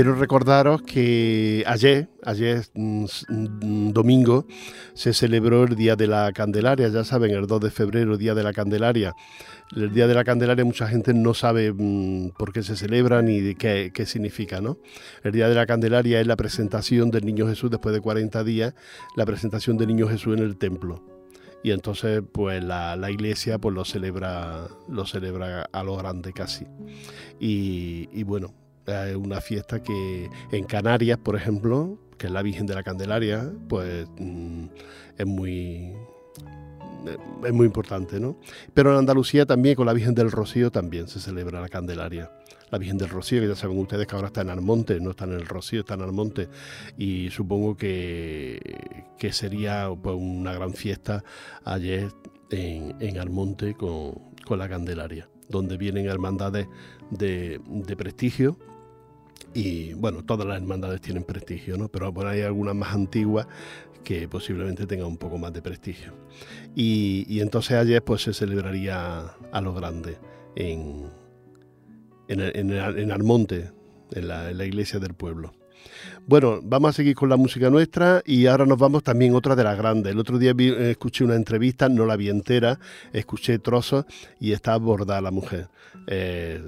Quiero 0.00 0.14
recordaros 0.14 0.80
que 0.80 1.62
ayer, 1.66 2.08
ayer 2.24 2.64
mm, 2.74 3.04
mm, 3.28 3.92
domingo, 3.92 4.46
se 4.94 5.12
celebró 5.12 5.64
el 5.64 5.76
Día 5.76 5.94
de 5.94 6.06
la 6.06 6.32
Candelaria, 6.32 6.88
ya 6.88 7.04
saben, 7.04 7.32
el 7.32 7.46
2 7.46 7.60
de 7.60 7.70
febrero, 7.70 8.16
Día 8.16 8.34
de 8.34 8.42
la 8.42 8.54
Candelaria. 8.54 9.14
El 9.76 9.92
Día 9.92 10.06
de 10.06 10.14
la 10.14 10.24
Candelaria 10.24 10.64
mucha 10.64 10.88
gente 10.88 11.12
no 11.12 11.34
sabe 11.34 11.70
mm, 11.70 12.30
por 12.30 12.50
qué 12.54 12.62
se 12.62 12.76
celebra 12.76 13.20
ni 13.20 13.54
qué, 13.56 13.92
significa, 14.06 14.62
¿no? 14.62 14.78
El 15.22 15.32
Día 15.32 15.50
de 15.50 15.54
la 15.54 15.66
Candelaria 15.66 16.18
es 16.18 16.26
la 16.26 16.36
presentación 16.36 17.10
del 17.10 17.26
Niño 17.26 17.46
Jesús 17.46 17.70
después 17.70 17.94
de 17.94 18.00
40 18.00 18.42
días, 18.42 18.74
la 19.16 19.26
presentación 19.26 19.76
del 19.76 19.88
Niño 19.88 20.08
Jesús 20.08 20.38
en 20.38 20.44
el 20.44 20.56
templo 20.56 21.04
y 21.62 21.72
entonces 21.72 22.22
pues 22.32 22.64
la, 22.64 22.96
iglesia 23.10 23.58
pues 23.58 23.74
lo 23.74 23.84
celebra 23.84 24.66
lo 24.88 25.04
celebra 25.04 25.68
a 25.70 25.84
lo 25.84 25.94
grande 25.94 26.32
casi 26.32 26.66
y, 27.38 28.22
bueno 28.24 28.54
es 28.86 29.16
una 29.16 29.40
fiesta 29.40 29.82
que 29.82 30.30
en 30.52 30.64
Canarias 30.64 31.18
por 31.18 31.36
ejemplo 31.36 31.98
que 32.18 32.26
es 32.26 32.32
la 32.32 32.42
Virgen 32.42 32.66
de 32.66 32.74
la 32.74 32.82
Candelaria 32.82 33.50
pues 33.68 34.06
mm, 34.18 34.66
es 35.18 35.26
muy 35.26 35.94
es 37.44 37.52
muy 37.52 37.66
importante, 37.66 38.20
¿no? 38.20 38.36
Pero 38.74 38.92
en 38.92 38.98
Andalucía 38.98 39.46
también, 39.46 39.74
con 39.74 39.86
la 39.86 39.94
Virgen 39.94 40.14
del 40.14 40.30
Rocío, 40.30 40.70
también 40.70 41.08
se 41.08 41.18
celebra 41.18 41.58
la 41.58 41.70
Candelaria 41.70 42.30
la 42.70 42.78
Virgen 42.78 42.98
del 42.98 43.08
Rocío, 43.08 43.40
que 43.40 43.48
ya 43.48 43.56
saben 43.56 43.78
ustedes 43.78 44.06
que 44.06 44.14
ahora 44.14 44.28
está 44.28 44.42
en 44.42 44.50
Almonte, 44.50 45.00
no 45.00 45.10
está 45.10 45.24
en 45.24 45.32
el 45.32 45.46
Rocío, 45.46 45.80
está 45.80 45.94
en 45.94 46.02
Almonte, 46.02 46.48
y 46.96 47.28
supongo 47.30 47.76
que, 47.76 48.60
que 49.18 49.32
sería 49.32 49.90
pues, 50.00 50.16
una 50.16 50.52
gran 50.52 50.74
fiesta 50.74 51.24
ayer 51.64 52.12
en, 52.50 52.94
en 53.00 53.18
Almonte 53.18 53.74
con, 53.74 54.12
con, 54.46 54.58
la 54.58 54.68
Candelaria, 54.68 55.28
donde 55.48 55.76
vienen 55.76 56.06
hermandades 56.06 56.68
de, 57.10 57.60
de 57.66 57.96
prestigio, 57.96 58.56
y 59.54 59.94
bueno, 59.94 60.24
todas 60.24 60.46
las 60.46 60.56
hermandades 60.60 61.00
tienen 61.00 61.24
prestigio, 61.24 61.76
¿no? 61.76 61.88
Pero 61.88 62.12
bueno, 62.12 62.30
hay 62.30 62.42
algunas 62.42 62.74
más 62.74 62.94
antiguas 62.94 63.46
que 64.04 64.28
posiblemente 64.28 64.86
tengan 64.86 65.06
un 65.06 65.16
poco 65.16 65.38
más 65.38 65.52
de 65.52 65.62
prestigio. 65.62 66.12
Y, 66.74 67.26
y 67.28 67.40
entonces 67.40 67.72
ayer 67.72 68.02
pues 68.02 68.22
se 68.22 68.32
celebraría 68.32 69.20
a 69.52 69.60
lo 69.60 69.74
grande 69.74 70.18
en, 70.56 71.10
en, 72.28 72.70
en, 72.70 73.12
Almonte, 73.12 73.72
en 74.12 74.28
la, 74.28 74.64
iglesia 74.64 74.98
del 75.00 75.14
pueblo. 75.14 75.52
Bueno, 76.26 76.60
vamos 76.62 76.90
a 76.90 76.92
seguir 76.92 77.14
con 77.14 77.28
la 77.28 77.36
música 77.36 77.70
nuestra 77.70 78.22
y 78.24 78.46
ahora 78.46 78.64
nos 78.64 78.78
vamos 78.78 79.02
también 79.02 79.34
otra 79.34 79.56
de 79.56 79.64
las 79.64 79.76
grandes. 79.76 80.12
El 80.12 80.18
otro 80.18 80.38
día 80.38 80.54
escuché 80.56 81.24
una 81.24 81.34
entrevista, 81.34 81.88
no 81.88 82.06
la 82.06 82.16
vi 82.16 82.28
entera, 82.28 82.78
escuché 83.12 83.58
trozos 83.58 84.04
y 84.38 84.52
está 84.52 84.74
abordada 84.74 85.20
la 85.20 85.30
mujer. 85.30 85.68
Eh, 86.06 86.60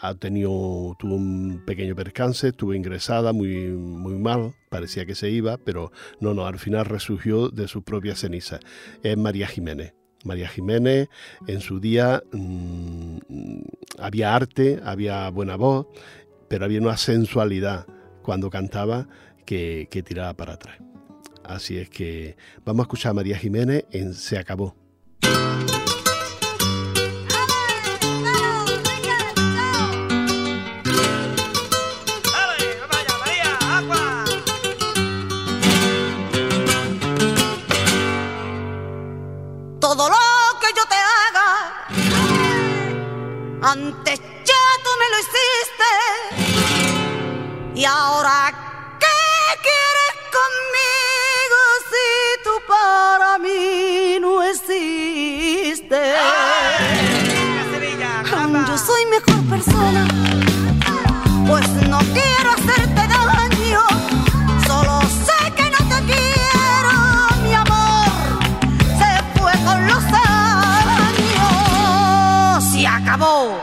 ha 0.00 0.14
tenido, 0.14 0.96
tuvo 0.98 1.14
un 1.14 1.62
pequeño 1.64 1.94
percance, 1.94 2.48
estuvo 2.48 2.74
ingresada 2.74 3.32
muy, 3.32 3.68
muy 3.68 4.18
mal, 4.18 4.54
parecía 4.68 5.06
que 5.06 5.14
se 5.14 5.30
iba, 5.30 5.56
pero 5.56 5.92
no, 6.20 6.34
no, 6.34 6.46
al 6.46 6.58
final 6.58 6.84
resurgió 6.84 7.48
de 7.48 7.68
sus 7.68 7.82
propias 7.82 8.20
cenizas. 8.20 8.60
Es 9.02 9.16
María 9.16 9.46
Jiménez. 9.46 9.94
María 10.24 10.48
Jiménez, 10.48 11.08
en 11.46 11.60
su 11.60 11.80
día 11.80 12.22
mm, 12.32 13.16
había 13.98 14.34
arte, 14.34 14.80
había 14.84 15.28
buena 15.30 15.56
voz, 15.56 15.86
pero 16.48 16.64
había 16.64 16.80
una 16.80 16.96
sensualidad 16.96 17.86
cuando 18.22 18.50
cantaba 18.50 19.06
que, 19.44 19.88
que 19.90 20.02
tiraba 20.02 20.34
para 20.34 20.54
atrás. 20.54 20.78
Así 21.44 21.78
es 21.78 21.90
que 21.90 22.36
vamos 22.64 22.84
a 22.84 22.84
escuchar 22.84 23.10
a 23.10 23.14
María 23.14 23.36
Jiménez 23.36 23.84
en 23.90 24.14
Se 24.14 24.38
acabó. 24.38 24.76
Antes 43.64 44.18
ya 44.18 44.62
tú 44.84 44.90
me 44.98 45.08
lo 45.08 45.18
hiciste. 45.20 45.71
Y 47.74 47.86
ahora, 47.86 48.52
¿qué 49.00 49.06
quieres 49.62 50.14
conmigo 50.30 51.58
si 51.90 52.06
tú 52.44 52.50
para 52.68 53.38
mí 53.38 54.18
no 54.20 54.42
existes? 54.42 56.18
Yo 58.68 58.76
soy 58.78 59.06
mejor 59.06 59.42
persona, 59.48 60.06
pues 61.46 61.66
no 61.88 61.98
quiero 61.98 62.50
hacerte 62.52 63.08
daño. 63.08 63.80
Solo 64.66 65.00
sé 65.26 65.52
que 65.56 65.70
no 65.70 65.78
te 65.88 65.98
quiero, 66.12 66.92
mi 67.42 67.54
amor. 67.54 68.10
Se 68.98 69.10
fue 69.38 69.52
con 69.64 69.86
los 69.86 70.04
años. 71.24 71.44
Se 72.70 72.86
acabó 72.86 73.60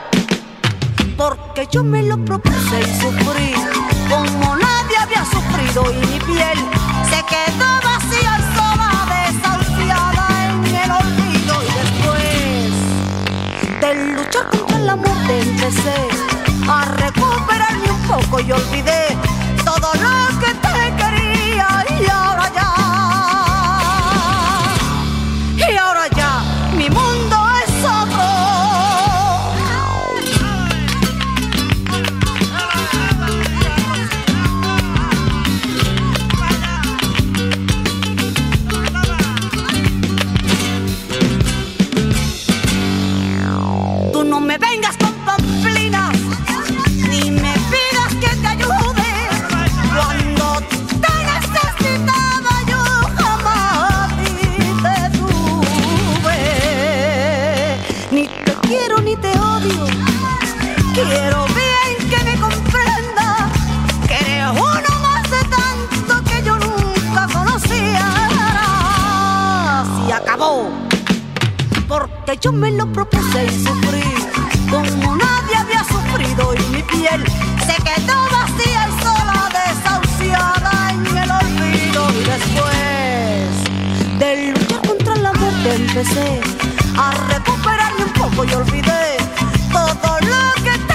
porque 1.17 1.67
yo 1.71 1.83
me 1.83 2.01
lo 2.03 2.17
propuse 2.25 2.79
y 2.79 2.85
sufrí 3.01 3.53
como 4.09 4.55
nadie 4.55 4.97
había 4.97 5.23
sufrido 5.25 5.91
y 5.91 5.97
mi 6.07 6.19
piel 6.19 6.59
se 7.09 7.23
quedó 7.31 7.69
vacía 7.83 8.39
y 8.39 8.43
sola, 8.55 8.91
desahuciada 9.13 10.25
en 10.49 10.75
el 10.75 10.91
olvido. 10.91 11.53
Y 11.63 11.69
después 11.79 12.73
de 13.81 13.89
luchar 14.15 14.49
contra 14.49 14.79
la 14.79 14.95
muerte 14.95 15.41
empecé 15.41 16.07
a 16.67 16.85
recuperarme 16.85 17.91
un 17.91 18.01
poco 18.07 18.39
y 18.39 18.51
olvidé 18.51 19.28
yo 72.41 72.51
me 72.53 72.71
lo 72.71 72.91
propuse 72.91 73.45
y 73.45 73.63
sufrí. 73.63 74.03
Como 74.69 75.15
nadie 75.15 75.55
había 75.57 75.83
sufrido 75.83 76.53
y 76.53 76.75
mi 76.75 76.83
piel 76.83 77.23
se 77.65 77.75
quedó 77.83 78.15
vacía 78.31 78.87
y 78.87 79.03
sola, 79.03 79.49
desahuciada 79.57 80.91
en 80.91 81.17
el 81.17 81.31
olvido. 81.31 82.09
Y 82.11 82.23
después 82.33 83.49
de 84.19 84.53
luchar 84.53 84.87
contra 84.87 85.15
la 85.15 85.33
muerte 85.33 85.75
empecé 85.75 86.41
a 86.97 87.11
recuperarme 87.33 88.05
un 88.05 88.13
poco 88.13 88.45
y 88.45 88.53
olvidé 88.53 89.17
todo 89.71 90.19
lo 90.21 90.63
que 90.63 90.88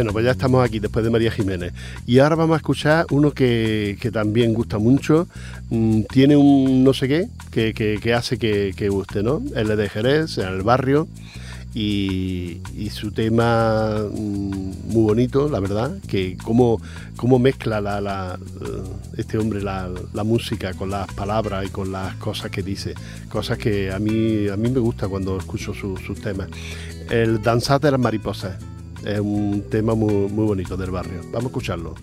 Bueno, 0.00 0.14
pues 0.14 0.24
ya 0.24 0.30
estamos 0.30 0.64
aquí 0.64 0.78
después 0.78 1.04
de 1.04 1.10
María 1.10 1.30
Jiménez. 1.30 1.74
Y 2.06 2.20
ahora 2.20 2.34
vamos 2.34 2.54
a 2.54 2.56
escuchar 2.56 3.04
uno 3.10 3.32
que, 3.32 3.98
también 4.10 4.54
gusta 4.54 4.78
mucho. 4.78 5.28
Mm, 5.68 6.04
tiene 6.10 6.38
un 6.38 6.82
no 6.82 6.94
sé 6.94 7.06
qué 7.06 7.28
que, 7.50 8.14
hace 8.14 8.38
que, 8.38 8.88
guste, 8.88 9.22
¿no? 9.22 9.42
El 9.54 9.76
de 9.76 9.88
Jerez, 9.90 10.38
en 10.38 10.48
el 10.48 10.62
barrio. 10.62 11.06
Y, 11.74 12.62
su 12.90 13.12
tema 13.12 13.98
mm, 14.10 14.90
muy 14.90 15.02
bonito, 15.02 15.50
la 15.50 15.60
verdad, 15.60 15.98
que 16.08 16.38
cómo, 16.42 16.80
cómo 17.16 17.38
mezcla 17.38 17.82
la, 17.82 18.38
este 19.18 19.36
hombre 19.36 19.60
la, 19.62 19.92
música 20.24 20.72
con 20.72 20.88
las 20.88 21.12
palabras 21.12 21.66
y 21.66 21.68
con 21.68 21.92
las 21.92 22.14
cosas 22.14 22.50
que 22.50 22.62
dice, 22.62 22.94
cosas 23.28 23.58
que 23.58 23.92
a 23.92 23.98
mí, 23.98 24.48
a 24.48 24.56
mí 24.56 24.70
me 24.70 24.80
gusta 24.80 25.08
cuando 25.08 25.36
escucho 25.36 25.74
sus 25.74 26.20
temas. 26.22 26.48
El 27.10 27.42
Danzar 27.42 27.82
de 27.82 27.90
las 27.90 28.00
Mariposas 28.00 28.54
es 29.04 29.20
un 29.20 29.64
tema 29.70 29.94
muy, 29.94 30.28
muy 30.28 30.46
bonito 30.46 30.76
del 30.76 30.90
barrio. 30.90 31.20
Vamos 31.32 31.44
a 31.44 31.46
escucharlo. 31.46 31.94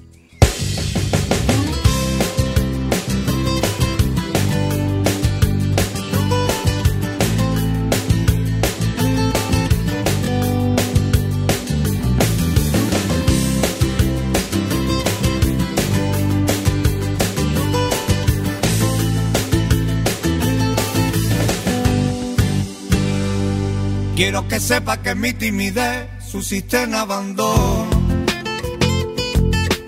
Quiero 24.15 24.47
que 24.47 24.59
sepa 24.59 24.97
que 25.03 25.13
mi 25.13 25.31
timidez 25.33 26.16
subsiste 26.37 26.83
en 26.83 26.93
abandono. 26.93 27.87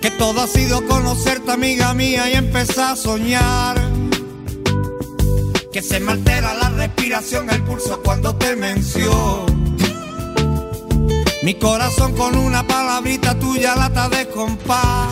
Que 0.02 0.10
todo 0.18 0.40
ha 0.40 0.48
sido 0.48 0.84
conocerte, 0.84 1.52
amiga 1.52 1.94
mía, 1.94 2.28
y 2.28 2.34
empezar 2.34 2.94
a 2.94 2.96
soñar. 2.96 3.76
Que 5.72 5.80
se 5.80 6.00
me 6.00 6.10
altera 6.10 6.54
la 6.54 6.70
respiración, 6.70 7.48
el 7.50 7.62
pulso 7.62 8.00
cuando 8.02 8.34
te 8.34 8.56
menciono. 8.56 9.46
Mi 11.44 11.54
corazón 11.54 12.14
con 12.16 12.36
una 12.36 12.66
palabrita 12.66 13.38
tuya 13.38 13.76
lata 13.76 14.08
de 14.08 14.28
compás. 14.28 15.08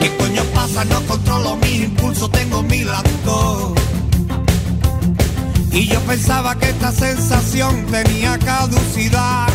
¿Qué 0.00 0.16
coño 0.16 0.44
pasa? 0.54 0.82
No 0.86 1.02
controlo 1.02 1.56
mis 1.56 1.82
impulsos, 1.82 2.30
tengo 2.32 2.62
mi 2.62 2.84
lacto. 2.84 3.74
Y 5.76 5.88
yo 5.88 6.00
pensaba 6.06 6.54
que 6.58 6.70
esta 6.70 6.90
sensación 6.90 7.84
tenía 7.90 8.38
caducidad. 8.38 9.46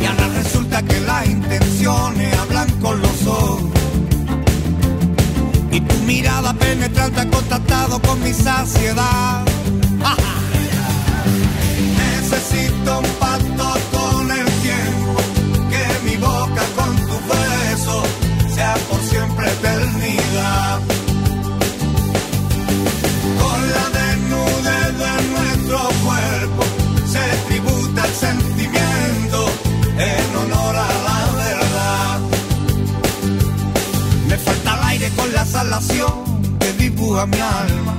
Y 0.00 0.06
ahora 0.06 0.28
resulta 0.28 0.82
que 0.82 1.00
las 1.00 1.26
intenciones 1.26 2.38
hablan 2.38 2.70
con 2.80 3.02
los 3.02 3.26
ojos. 3.26 3.64
Y 5.70 5.82
tu 5.82 5.96
mirada 6.06 6.54
penetrante 6.54 7.20
ha 7.20 7.28
contactado 7.28 8.00
con 8.00 8.22
mi 8.24 8.32
saciedad. 8.32 9.44
Necesito 11.98 13.00
un 13.00 13.10
pacto 13.20 13.51
salación 35.72 36.58
que 36.60 36.72
dibuja 36.74 37.24
mi 37.26 37.38
alma. 37.38 37.94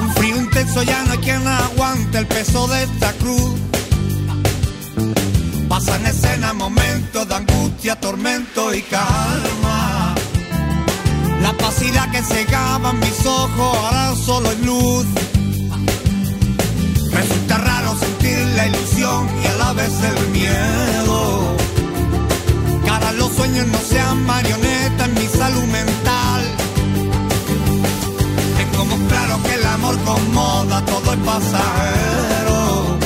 Un 0.00 0.12
frío 0.14 0.36
intenso 0.36 0.82
ya 0.82 1.04
no 1.04 1.12
hay 1.12 1.18
quien 1.18 1.46
aguante 1.46 2.18
el 2.18 2.26
peso 2.26 2.66
de 2.66 2.82
esta 2.82 3.12
cruz. 3.12 3.52
Pasan 5.68 6.04
escena 6.06 6.52
momentos 6.54 7.28
de 7.28 7.34
angustia, 7.34 7.94
tormento 8.00 8.74
y 8.74 8.82
calma. 8.82 10.14
La 11.40 11.52
pasidad 11.52 12.10
que 12.10 12.22
cegaba 12.22 12.92
mis 12.92 13.24
ojos 13.24 13.76
ahora 13.76 14.16
solo 14.16 14.50
es 14.50 14.60
luz. 14.66 15.06
Resulta 17.12 17.58
raro 17.58 17.96
sentir 17.96 18.38
la 18.56 18.66
ilusión 18.66 19.28
y 19.42 19.46
a 19.46 19.54
la 19.54 19.72
vez 19.74 19.92
el 20.10 20.28
miedo. 20.30 21.56
Cara 22.86 23.12
los 23.12 23.30
sueños 23.36 23.66
no 23.68 23.78
sean 23.78 23.99
pasajero. 31.30 32.98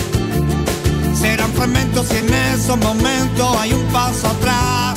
Serán 1.14 1.52
fragmentos 1.52 2.06
y 2.12 2.16
en 2.16 2.32
esos 2.32 2.78
momentos 2.78 3.56
hay 3.58 3.72
un 3.72 3.84
paso 3.92 4.28
atrás. 4.28 4.94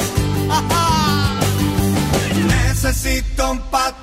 Necesito 2.47 3.51
un 3.51 3.59
pacto 3.71 3.96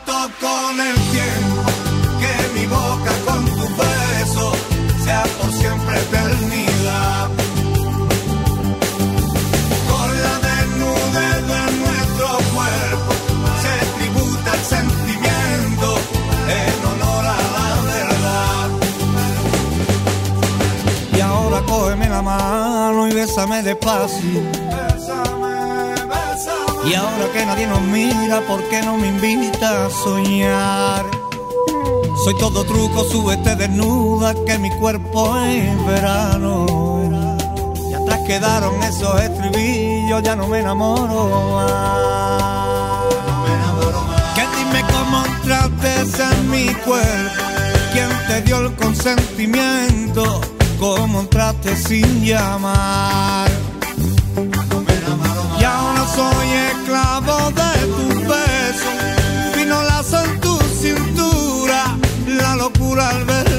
mano 23.04 23.08
y 23.08 23.14
bésame 23.14 23.62
despacio. 23.62 24.42
Y 26.86 26.94
ahora 26.94 27.32
que 27.32 27.46
nadie 27.46 27.66
nos 27.66 27.80
mira, 27.82 28.40
¿por 28.46 28.62
qué 28.68 28.82
no 28.82 28.96
me 28.98 29.08
invita 29.08 29.86
a 29.86 29.90
soñar? 29.90 31.04
Soy 32.24 32.36
todo 32.38 32.64
truco, 32.64 33.04
súbete 33.04 33.56
desnuda, 33.56 34.34
que 34.46 34.58
mi 34.58 34.70
cuerpo 34.78 35.36
es 35.38 35.86
verano. 35.86 36.66
Y 37.90 37.94
atrás 37.94 38.20
quedaron 38.26 38.82
esos 38.82 39.20
estribillos, 39.20 40.22
ya 40.22 40.36
no 40.36 40.46
me 40.46 40.60
enamoro 40.60 41.52
más. 41.54 43.04
Que 44.34 44.42
dime 44.56 44.84
cómo 44.92 45.24
entraste 45.24 46.34
en 46.34 46.50
mi 46.50 46.66
cuerpo, 46.86 47.42
quién 47.92 48.08
te 48.28 48.42
dio 48.42 48.58
el 48.60 48.74
consentimiento, 48.74 50.40
cómo 50.84 51.20
entraste 51.20 51.74
sin 51.76 52.22
llamar. 52.22 53.48
Y 55.58 55.64
ahora 55.64 56.04
soy 56.18 56.48
esclavo 56.72 57.36
de 57.60 57.72
tu 57.96 58.06
beso, 58.32 58.90
fino 59.54 59.82
lazo 59.82 60.22
en 60.24 60.40
tu 60.40 60.54
cintura 60.82 61.96
la 62.26 62.56
locura 62.56 63.08
al 63.08 63.24
verbo 63.24 63.53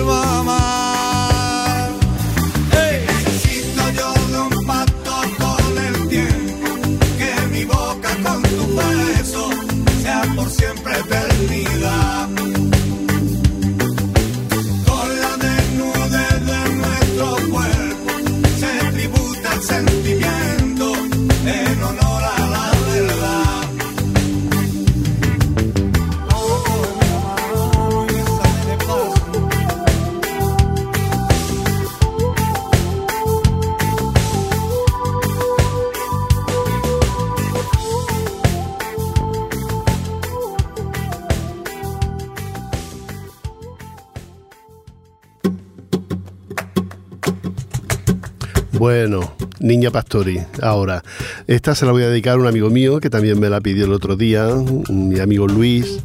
Bueno, 48.85 49.33
Niña 49.61 49.89
Pastori, 49.89 50.39
ahora. 50.61 51.03
Esta 51.47 51.73
se 51.73 51.87
la 51.87 51.91
voy 51.91 52.03
a 52.03 52.09
dedicar 52.09 52.35
a 52.35 52.37
un 52.39 52.45
amigo 52.45 52.69
mío 52.69 52.99
que 52.99 53.09
también 53.09 53.39
me 53.39 53.49
la 53.49 53.59
pidió 53.59 53.85
el 53.85 53.93
otro 53.93 54.15
día, 54.15 54.47
mi 54.89 55.19
amigo 55.19 55.47
Luis, 55.47 56.03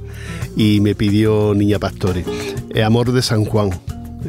y 0.57 0.81
me 0.81 0.95
pidió 0.95 1.53
Niña 1.55 1.79
Pastori. 1.79 2.25
Eh, 2.75 2.83
Amor 2.83 3.13
de 3.13 3.21
San 3.21 3.45
Juan. 3.45 3.69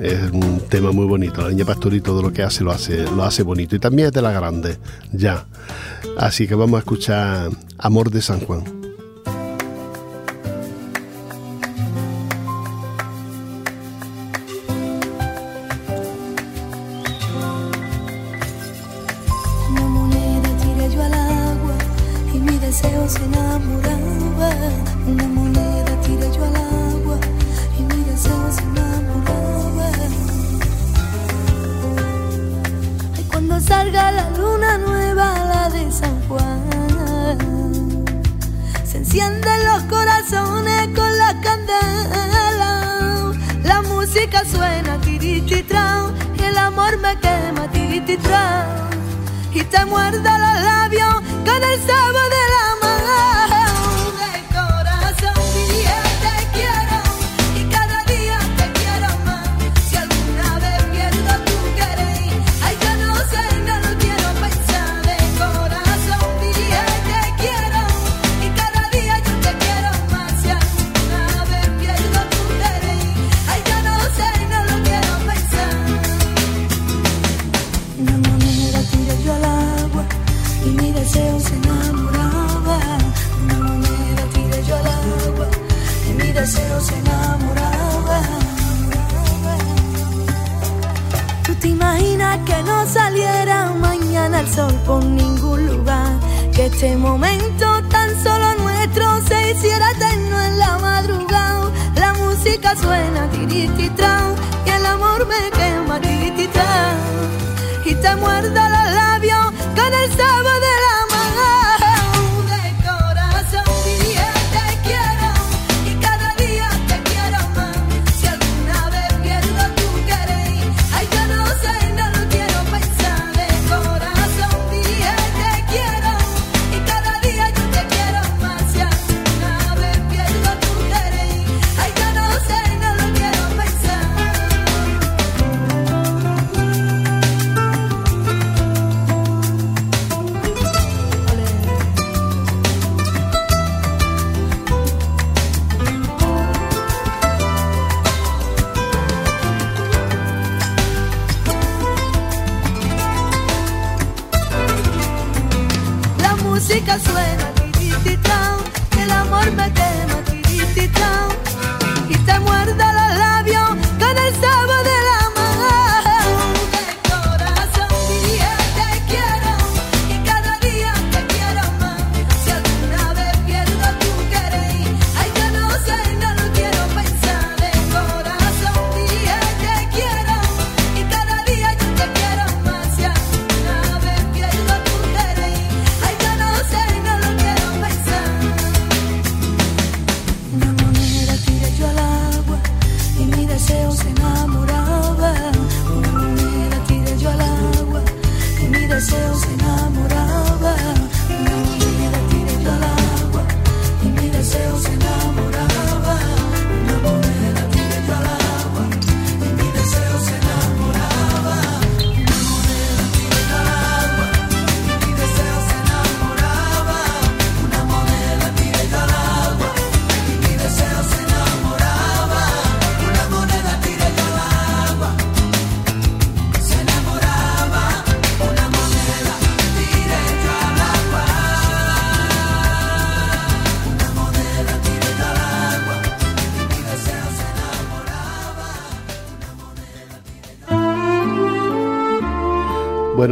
Es 0.04 0.32
un 0.34 0.60
tema 0.68 0.91
muy 0.91 1.06
bonito. 1.06 1.41
La 1.43 1.47
niña 1.47 1.64
Pastori 1.64 2.02
todo 2.02 2.22
lo 2.22 2.34
que 2.34 2.43
hace 2.43 2.66
lo 2.66 2.72
hace, 2.72 3.06
lo 3.16 3.24
hace 3.24 3.43
bonito. 3.43 3.78
Y 3.78 3.80
también 3.80 4.10
es 4.10 4.14
de 4.14 4.22
la 4.22 4.34
grande, 4.34 4.76
ya. 5.14 5.45
Así 6.18 6.45
que 6.45 6.54
vamos 6.54 6.76
a 6.76 6.80
escuchar 6.80 7.52
Amor 7.78 8.12
de 8.12 8.22
San 8.22 8.41
Juan. 8.41 8.80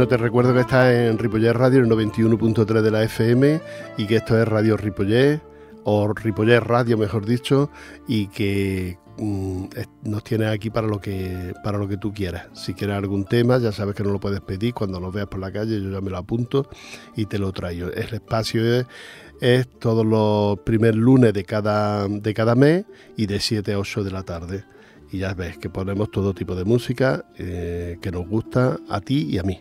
Bueno, 0.00 0.08
te 0.08 0.16
recuerdo 0.16 0.54
que 0.54 0.60
estás 0.60 0.94
en 0.94 1.18
Ripollet 1.18 1.52
Radio, 1.52 1.80
el 1.80 1.86
91.3 1.86 2.80
de 2.80 2.90
la 2.90 3.02
FM, 3.04 3.60
y 3.98 4.06
que 4.06 4.16
esto 4.16 4.40
es 4.40 4.48
Radio 4.48 4.78
Ripollet, 4.78 5.42
o 5.84 6.10
Ripollet 6.14 6.58
Radio, 6.60 6.96
mejor 6.96 7.26
dicho, 7.26 7.70
y 8.08 8.28
que 8.28 8.96
mm, 9.18 9.64
nos 10.04 10.24
tienes 10.24 10.48
aquí 10.48 10.70
para 10.70 10.86
lo 10.86 11.02
que 11.02 11.52
para 11.62 11.76
lo 11.76 11.86
que 11.86 11.98
tú 11.98 12.14
quieras. 12.14 12.46
Si 12.54 12.72
quieres 12.72 12.96
algún 12.96 13.26
tema, 13.26 13.58
ya 13.58 13.72
sabes 13.72 13.94
que 13.94 14.02
no 14.02 14.08
lo 14.08 14.18
puedes 14.18 14.40
pedir. 14.40 14.72
Cuando 14.72 15.00
lo 15.00 15.12
veas 15.12 15.26
por 15.26 15.38
la 15.38 15.52
calle, 15.52 15.82
yo 15.82 15.90
ya 15.90 16.00
me 16.00 16.08
lo 16.08 16.16
apunto 16.16 16.66
y 17.14 17.26
te 17.26 17.38
lo 17.38 17.52
traigo. 17.52 17.88
El 17.88 18.14
espacio 18.14 18.62
es, 19.38 19.68
todos 19.80 20.06
los 20.06 20.60
primeros 20.60 20.96
lunes 20.96 21.34
de 21.34 21.44
cada, 21.44 22.08
de 22.08 22.32
cada 22.32 22.54
mes 22.54 22.86
y 23.18 23.26
de 23.26 23.38
7 23.38 23.74
a 23.74 23.78
8 23.78 24.04
de 24.04 24.10
la 24.10 24.22
tarde. 24.22 24.64
Y 25.12 25.18
ya 25.18 25.34
ves 25.34 25.58
que 25.58 25.68
ponemos 25.68 26.10
todo 26.10 26.32
tipo 26.32 26.54
de 26.54 26.64
música 26.64 27.26
eh, 27.36 27.98
que 28.00 28.10
nos 28.10 28.26
gusta 28.26 28.78
a 28.88 29.02
ti 29.02 29.28
y 29.30 29.36
a 29.36 29.42
mí. 29.42 29.60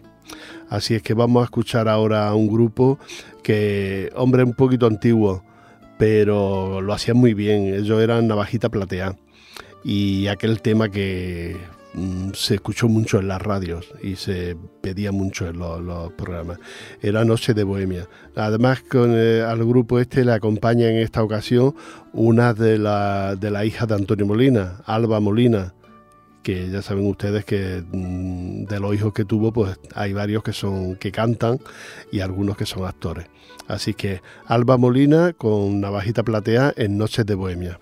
Así 0.70 0.96
es 0.96 1.02
que 1.02 1.14
vamos 1.14 1.42
a 1.42 1.46
escuchar 1.46 1.88
ahora 1.88 2.28
a 2.28 2.36
un 2.36 2.48
grupo 2.48 3.00
que, 3.44 4.12
hombre, 4.16 4.44
un 4.44 4.54
poquito 4.54 4.86
antiguo, 4.86 5.44
pero 5.98 6.82
lo 6.82 6.94
hacían 6.94 7.18
muy 7.18 7.34
bien. 7.34 7.74
Ellos 7.74 8.02
eran 8.02 8.28
Navajita 8.28 8.70
Platea 8.70 9.16
y 9.84 10.28
aquel 10.28 10.62
tema 10.62 10.90
que 10.90 11.58
mm, 11.94 12.32
se 12.34 12.56
escuchó 12.56 12.88
mucho 12.88 13.20
en 13.20 13.28
las 13.28 13.42
radios 13.42 13.94
y 14.04 14.16
se 14.16 14.56
pedía 14.82 15.12
mucho 15.12 15.48
en 15.48 15.60
los, 15.60 16.12
programas. 16.14 16.60
Era 17.02 17.26
Noche 17.26 17.54
de 17.54 17.64
Bohemia. 17.64 18.08
Además, 18.36 18.82
con, 18.82 19.14
eh, 19.16 19.42
al 19.42 19.66
grupo 19.66 20.00
este 20.00 20.24
le 20.24 20.34
acompaña 20.34 20.90
en 20.90 20.98
esta 20.98 21.24
ocasión 21.24 21.76
una 22.14 22.54
de 22.54 22.78
las 22.78 23.40
de 23.40 23.52
la 23.52 23.66
hijas 23.66 23.88
de 23.88 23.96
Antonio 23.96 24.26
Molina, 24.26 24.82
Alba 24.86 25.20
Molina, 25.20 25.74
que 26.44 26.70
ya 26.70 26.82
saben 26.82 27.08
ustedes 27.08 27.46
que 27.46 27.84
mm, 27.92 28.66
de 28.66 28.80
los 28.80 28.96
hijos 28.96 29.14
que 29.14 29.26
tuvo, 29.26 29.52
pues 29.52 29.78
hay 29.94 30.14
varios 30.14 30.44
que 30.44 30.54
son 30.54 30.96
que 30.96 31.12
cantan 31.12 31.60
y 32.12 32.22
algunos 32.22 32.58
que 32.58 32.66
son 32.66 32.86
actores. 32.86 33.28
Así 33.68 33.94
que 33.94 34.22
Alba 34.46 34.78
Molina 34.78 35.34
con 35.34 35.82
Navajita 35.82 36.24
Platea 36.24 36.74
en 36.76 36.98
Noches 36.98 37.26
de 37.26 37.36
Bohemia. 37.36 37.80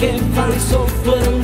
Bueno, 0.00 1.37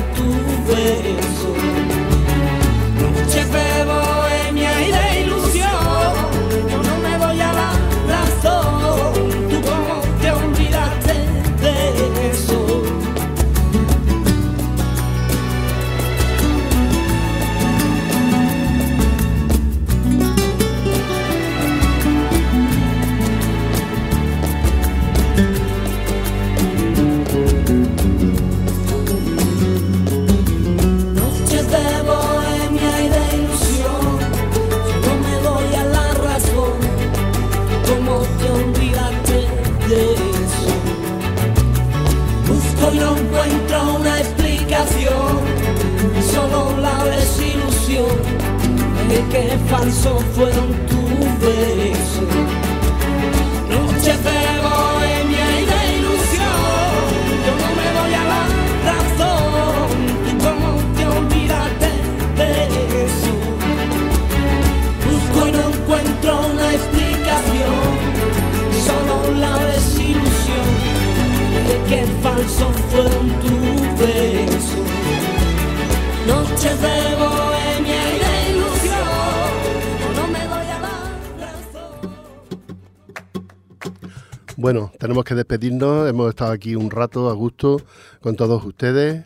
Hemos 86.15 86.29
estado 86.29 86.53
aquí 86.53 86.77
un 86.77 86.91
rato 86.91 87.29
a 87.29 87.33
gusto 87.33 87.81
con 88.21 88.37
todos 88.37 88.63
ustedes 88.63 89.25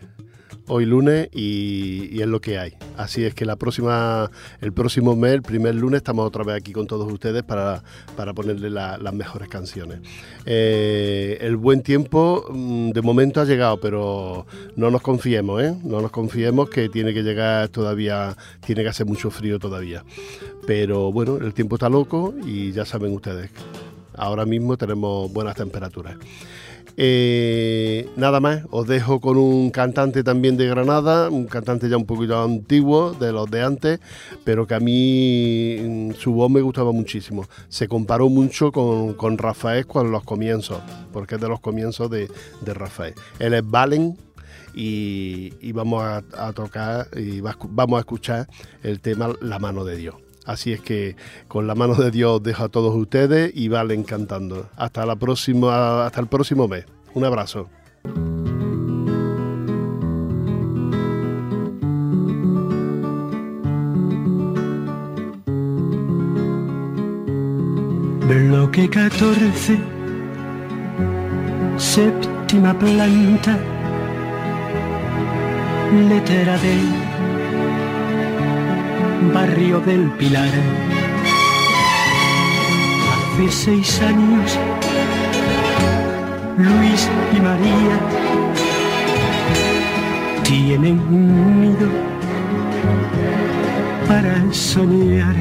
hoy 0.65 0.87
lunes 0.87 1.29
y, 1.31 2.19
es 2.19 2.25
lo 2.25 2.41
que 2.41 2.57
hay. 2.57 2.73
Así 2.97 3.23
es 3.25 3.35
que 3.35 3.45
la 3.45 3.57
próxima, 3.57 4.31
el 4.59 4.73
próximo 4.73 5.15
mes, 5.15 5.33
el 5.33 5.43
primer 5.43 5.75
lunes, 5.75 5.99
estamos 5.99 6.25
otra 6.25 6.43
vez 6.43 6.55
aquí 6.55 6.71
con 6.73 6.87
todos 6.87 7.13
ustedes 7.13 7.43
para, 7.43 7.83
ponerle 8.33 8.71
las 8.71 9.13
mejores 9.13 9.49
canciones. 9.49 9.99
Eh, 10.47 11.37
el 11.41 11.57
buen 11.57 11.83
tiempo 11.83 12.47
mm, 12.49 12.89
de 12.89 13.01
momento 13.03 13.39
ha 13.39 13.45
llegado, 13.45 13.79
pero 13.79 14.47
no 14.75 14.89
nos 14.89 15.03
confiemos, 15.03 15.61
¿eh? 15.61 15.75
No 15.83 16.01
nos 16.01 16.09
confiemos 16.09 16.71
que 16.71 16.89
tiene 16.89 17.13
que 17.13 17.21
llegar 17.21 17.69
todavía, 17.69 18.35
tiene 18.65 18.81
que 18.81 18.89
hacer 18.89 19.05
mucho 19.05 19.29
frío 19.29 19.59
todavía. 19.59 20.03
Pero 20.65 21.11
bueno, 21.11 21.37
el 21.37 21.53
tiempo 21.53 21.75
está 21.75 21.87
loco 21.87 22.33
y 22.43 22.71
ya 22.71 22.83
saben 22.83 23.13
ustedes 23.13 23.51
ahora 24.19 24.45
mismo 24.45 24.77
tenemos 24.77 25.31
buenas 25.31 25.55
temperaturas. 25.55 26.17
Eh, 27.01 28.09
nada 28.17 28.41
más, 28.41 28.63
os 28.71 28.85
dejo 28.85 29.21
con 29.21 29.37
un 29.37 29.71
cantante 29.71 30.21
también 30.21 30.57
de 30.57 30.67
Granada, 30.67 31.29
un 31.29 31.45
cantante 31.45 31.87
ya 31.87 31.95
un 31.95 32.05
poquito 32.05 32.43
antiguo, 32.43 33.13
de 33.13 33.31
los 33.31 33.49
de 33.49 33.63
antes, 33.63 34.01
pero 34.43 34.67
que 34.67 34.75
a 34.75 34.81
mí 34.81 35.77
mm, 35.79 36.11
su 36.15 36.33
voz 36.33 36.51
me 36.51 36.59
gustaba 36.59 36.91
muchísimo. 36.91 37.47
Se 37.69 37.87
comparó 37.87 38.27
mucho 38.27 38.73
con, 38.73 39.37
Rafael 39.37 39.87
con 39.87 40.11
los 40.11 40.25
comienzos, 40.25 40.79
porque 41.13 41.35
es 41.35 41.41
de 41.41 41.47
los 41.47 41.61
comienzos 41.61 42.09
de, 42.09 42.27
Rafael. 42.65 43.13
Él 43.39 43.53
es 43.53 43.65
Valen 43.65 44.17
y, 44.73 45.71
vamos 45.71 46.03
a, 46.03 46.51
tocar 46.51 47.07
y 47.15 47.39
vamos 47.39 47.97
a 47.97 47.99
escuchar 47.99 48.49
el 48.83 48.99
tema 48.99 49.33
La 49.39 49.57
mano 49.57 49.85
de 49.85 49.95
Dios. 49.95 50.15
Así 50.45 50.73
es 50.73 50.81
que 50.81 51.15
con 51.47 51.67
la 51.67 51.75
mano 51.75 51.95
de 51.95 52.11
Dios 52.11 52.41
dejo 52.41 52.63
a 52.63 52.69
todos 52.69 52.95
ustedes 52.95 53.51
y 53.53 53.67
valen 53.67 54.03
cantando. 54.03 54.69
Hasta 54.75 55.05
la 55.05 55.15
próxima, 55.15 56.05
hasta 56.05 56.21
el 56.21 56.27
próximo 56.27 56.67
mes. 56.67 56.85
Un 57.13 57.25
abrazo. 57.25 57.69
Bloque 68.27 68.87
14, 68.89 69.79
séptima 71.77 72.77
planta, 72.77 73.57
letra 76.07 76.57
D 76.59 77.08
barrio 79.33 79.79
del 79.81 80.09
Pilar. 80.11 80.49
Hace 83.35 83.51
seis 83.51 84.01
años, 84.01 84.57
Luis 86.57 87.09
y 87.35 87.39
María 87.39 87.99
tienen 90.43 90.99
un 90.99 91.61
nido 91.61 91.87
para 94.07 94.51
soñar. 94.51 95.35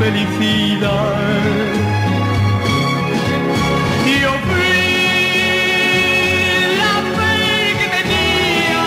Felicidad. 0.00 1.16
Yo 4.22 4.32
vi 4.50 4.74
la 6.82 6.94
fe 7.16 7.36
que 7.80 7.88
tenía, 7.98 8.86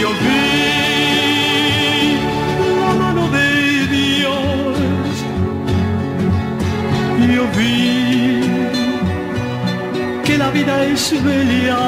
yo 0.00 0.10
vi 0.24 0.40
la 2.80 2.92
mano 3.02 3.24
de 3.36 3.50
Dios, 3.96 4.72
yo 7.34 7.44
vi 7.58 7.74
que 10.24 10.34
la 10.38 10.48
vida 10.50 10.74
es 10.84 11.02
bella, 11.24 11.84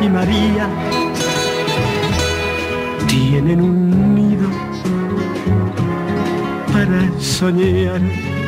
y 0.00 0.08
María 0.08 0.68
tienen 3.08 3.60
un 3.60 3.90
soñar. 7.40 8.39